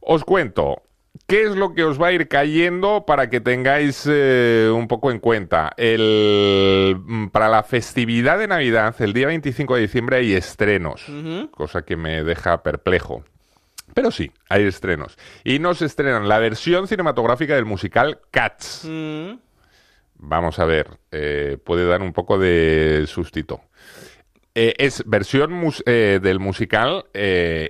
[0.00, 0.82] Os cuento.
[1.26, 5.10] ¿Qué es lo que os va a ir cayendo para que tengáis eh, un poco
[5.10, 5.72] en cuenta?
[5.76, 11.04] El, mm, para la festividad de Navidad, el día 25 de diciembre hay estrenos,
[11.50, 13.24] cosa que me deja perplejo.
[13.94, 15.18] Pero sí, hay estrenos.
[15.44, 18.84] Y nos estrenan la versión cinematográfica del musical Cats.
[18.88, 19.32] Mm.
[20.18, 23.60] Vamos a ver, eh, puede dar un poco de sustito.
[24.54, 27.04] Eh, es versión mus- eh, del musical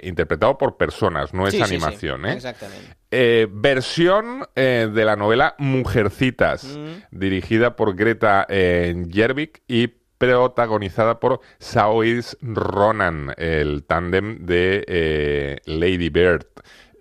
[0.03, 2.25] interpretado por personas, no es Sí, sí, sí, animación.
[2.27, 2.33] ¿eh?
[2.33, 2.83] Exactament.
[3.11, 7.17] Eh, versión de la novela Mujercitas, Mm.
[7.19, 16.47] dirigida por Greta Gerwig y protagonizada por Saoirse Ronan, el tándem de Lady Bird.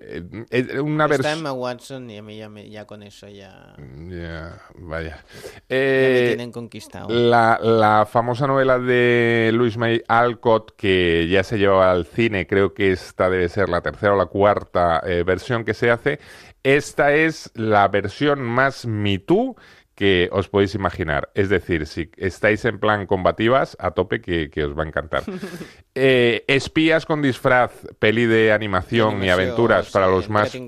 [0.09, 1.39] Eh, es una Está versión...
[1.39, 3.75] Emma Watson y a mí ya, me- ya con eso ya,
[4.07, 5.17] Ya, vaya.
[5.17, 7.09] ya me Eh, tienen conquistado.
[7.09, 12.73] la, la famosa novela de Louis May Alcott, que ya se llevaba al cine, creo
[12.73, 16.19] que esta debe ser la tercera o la cuarta eh, versión que se hace.
[16.63, 19.55] Esta es la versión más Me Too
[19.97, 21.31] que os podéis imaginar.
[21.33, 25.23] Es decir, si estáis en plan combativas, a tope que, que os va a encantar.
[25.99, 30.67] Eh, espías con disfraz, peli de animación y aventuras para los más sí.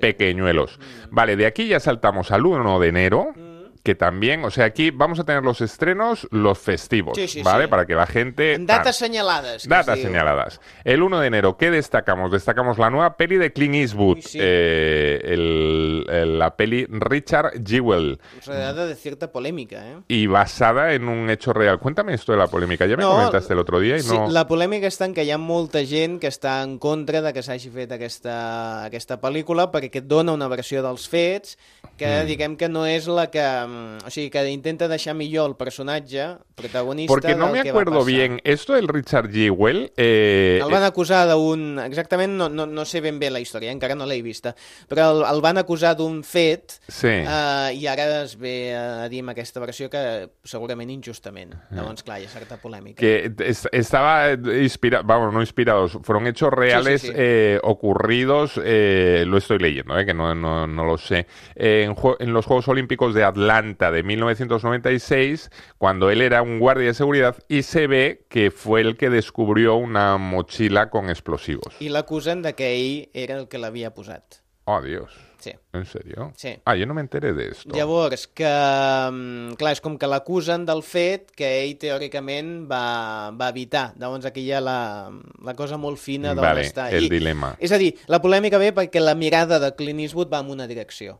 [0.00, 0.78] pequeñuelos.
[1.10, 3.82] Vale, de aquí ya saltamos al 1 de enero, Mm.
[3.84, 7.64] que también, o sea, aquí vamos a tener los estrenos, los festivos, Sí, sí, ¿vale?
[7.64, 7.70] sí.
[7.70, 8.56] Para que la gente...
[8.60, 10.06] Datas es diu.
[10.08, 10.60] señaladas.
[10.84, 12.30] El 1 de enero, ¿qué destacamos?
[12.32, 18.86] Destacamos la nueva peli de Clint Eastwood, eh, el- el- la peli Richard Jewell, Rodeada
[18.86, 19.96] de cierta polèmica, eh?
[20.08, 21.78] y basada en un hecho real.
[21.78, 24.28] Cuéntame esto de la polémica, ya me No, comentaste el otro día y Sí, no...
[24.30, 27.42] la polèmica està en que hi ha molta gent que està en contra de que
[27.42, 31.56] s'hagi fet aquesta, aquesta pel·lícula perquè et dona una versió dels fets
[31.96, 32.26] que Mm.
[32.26, 36.36] diguem que no és la que mm, o sigui, que intenta deixar millor el personatge
[36.54, 39.50] protagonista Porque no me acuerdo bien, esto del Richard G.
[39.50, 41.78] Well, eh, El van acusar d'un...
[41.78, 44.54] Exactament, no, no, no sé ben bé la història, encara no l'he vista,
[44.88, 47.08] però el, el van acusar d'un fet sí.
[47.08, 51.54] eh, i ara es ve a dir amb aquesta versió que segurament injustament.
[51.70, 53.00] Llavors, clar, hi ha certa polèmica.
[53.00, 57.12] que es- estaba inspirado, vamos, no inspirados, fueron hechos reales sí, sí.
[57.16, 61.96] eh, ocurridos, eh, lo estoy leyendo, eh, que no, no, no lo sé, eh, en,
[62.20, 67.36] en los Juegos Olímpicos de Atlanta de 1996, cuando él era un guardia de seguridad
[67.48, 71.74] y se ve que fue el que descubrió una mochila con explosivos.
[71.80, 74.40] I l'acusen de que ell era el que l'havia posat.
[74.64, 75.10] Oh, Dios.
[75.40, 75.52] Sí.
[75.72, 76.32] ¿En serio?
[76.36, 76.54] Sí.
[76.66, 77.74] Ah, yo no me enteré de esto.
[77.74, 83.48] Llavors, que, mm, clar, és com que l'acusen del fet que ell teòricament va, va
[83.48, 83.94] evitar.
[83.98, 85.10] Llavors aquí hi ha la,
[85.42, 86.90] la cosa molt fina d'on Vale, està.
[86.92, 87.54] el dilema.
[87.58, 90.68] És a dir, la polèmica ve perquè la mirada de Clint Eastwood va en una
[90.68, 91.18] direcció.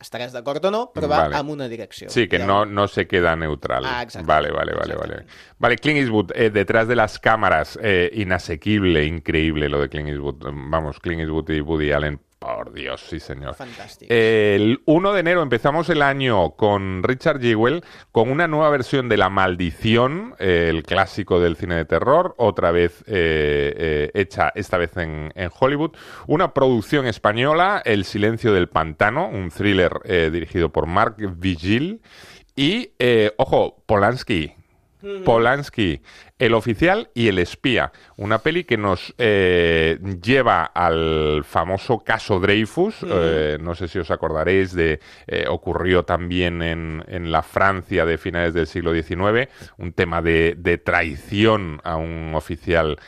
[0.00, 1.36] Estaràs d'acord o no, però va Vale.
[1.36, 2.08] en una direcció.
[2.08, 3.84] Sí, que no, no se queda neutral.
[3.84, 4.26] Ah, exacto.
[4.26, 5.26] Vale, vale, vale, vale.
[5.58, 10.36] Vale, Clint Eastwood, eh, detrás de las cámaras, eh, inasequible, increíble lo de Clint Eastwood.
[10.40, 13.54] Vamos, Clint Eastwood y Woody Allen, por Dios, sí señor.
[13.54, 14.10] Fantàstic.
[14.10, 19.18] El 1 de enero empezamos el año con Richard Jewell con una nueva versión de
[19.18, 24.96] La Maldición, el clásico del cine de terror, otra vez eh, eh, hecha esta vez
[24.96, 25.92] en, en Hollywood.
[26.26, 32.00] Una producción española, El Silencio del Pantano, un thriller eh, dirigido por Mark Vigil.
[32.56, 32.92] Y,
[33.36, 34.54] ojo, Polanski.
[35.24, 36.00] Polanski,
[36.38, 43.04] El oficial y el espía, una peli que nos eh, lleva al famoso caso Dreyfus,
[43.08, 48.18] eh, no sé si os acordaréis de, eh, ocurrió también en, en la Francia de
[48.18, 49.48] finales del siglo XIX,
[49.78, 52.98] un tema de, de traición a un oficial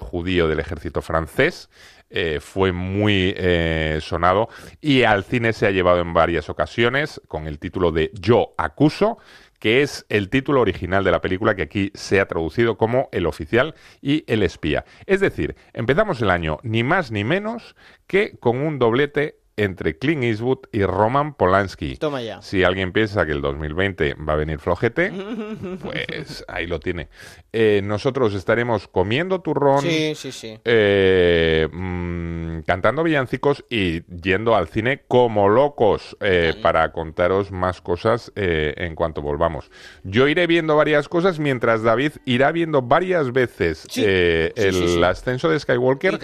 [0.00, 1.68] judío del ejército francés.
[2.08, 4.48] Eh, fue muy eh, sonado
[4.80, 9.18] y al cine se ha llevado en varias ocasiones con el título de Yo acuso,
[9.58, 13.26] que es el título original de la película que aquí se ha traducido como El
[13.26, 14.84] oficial y el espía.
[15.06, 17.76] Es decir, empezamos el año ni más ni menos
[18.06, 21.96] que con un doblete entre Clint Eastwood y Roman Polanski.
[21.96, 22.42] Toma ya.
[22.42, 25.10] Si alguien piensa que el 2020 va a venir flojete,
[25.82, 27.08] pues ahí lo tiene.
[27.52, 30.58] Eh, nosotros estaremos comiendo turrón, Sí, sí, sí.
[30.64, 38.32] eh, mm, cantando villancicos y yendo al cine como locos eh, para contaros más cosas
[38.36, 39.70] eh, en cuanto volvamos.
[40.04, 45.58] Yo iré viendo varias cosas mientras David irá viendo varias veces eh, el ascenso de
[45.58, 46.18] Skywalker.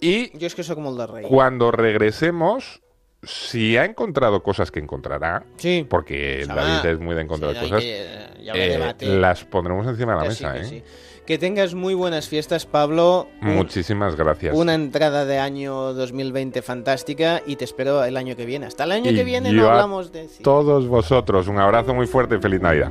[0.00, 2.80] Y que de cuando regresemos,
[3.22, 5.86] si ha encontrado cosas que encontrará, Sí.
[5.88, 8.06] porque David es muy de encontrar sí, cosas, que-
[8.54, 10.64] eh, las pondremos encima de la Que mesa.
[10.64, 10.84] sí, que ¿eh?
[11.28, 13.28] Que tengas muy buenas fiestas, Pablo.
[13.42, 14.56] Muchísimas gracias.
[14.56, 18.64] Una entrada de año 2020 fantástica y te espero el año que viene.
[18.64, 20.26] Hasta el año Y que viene no hablamos de...
[20.42, 22.90] Todos vosotros, un abrazo muy fuerte y feliz Navidad.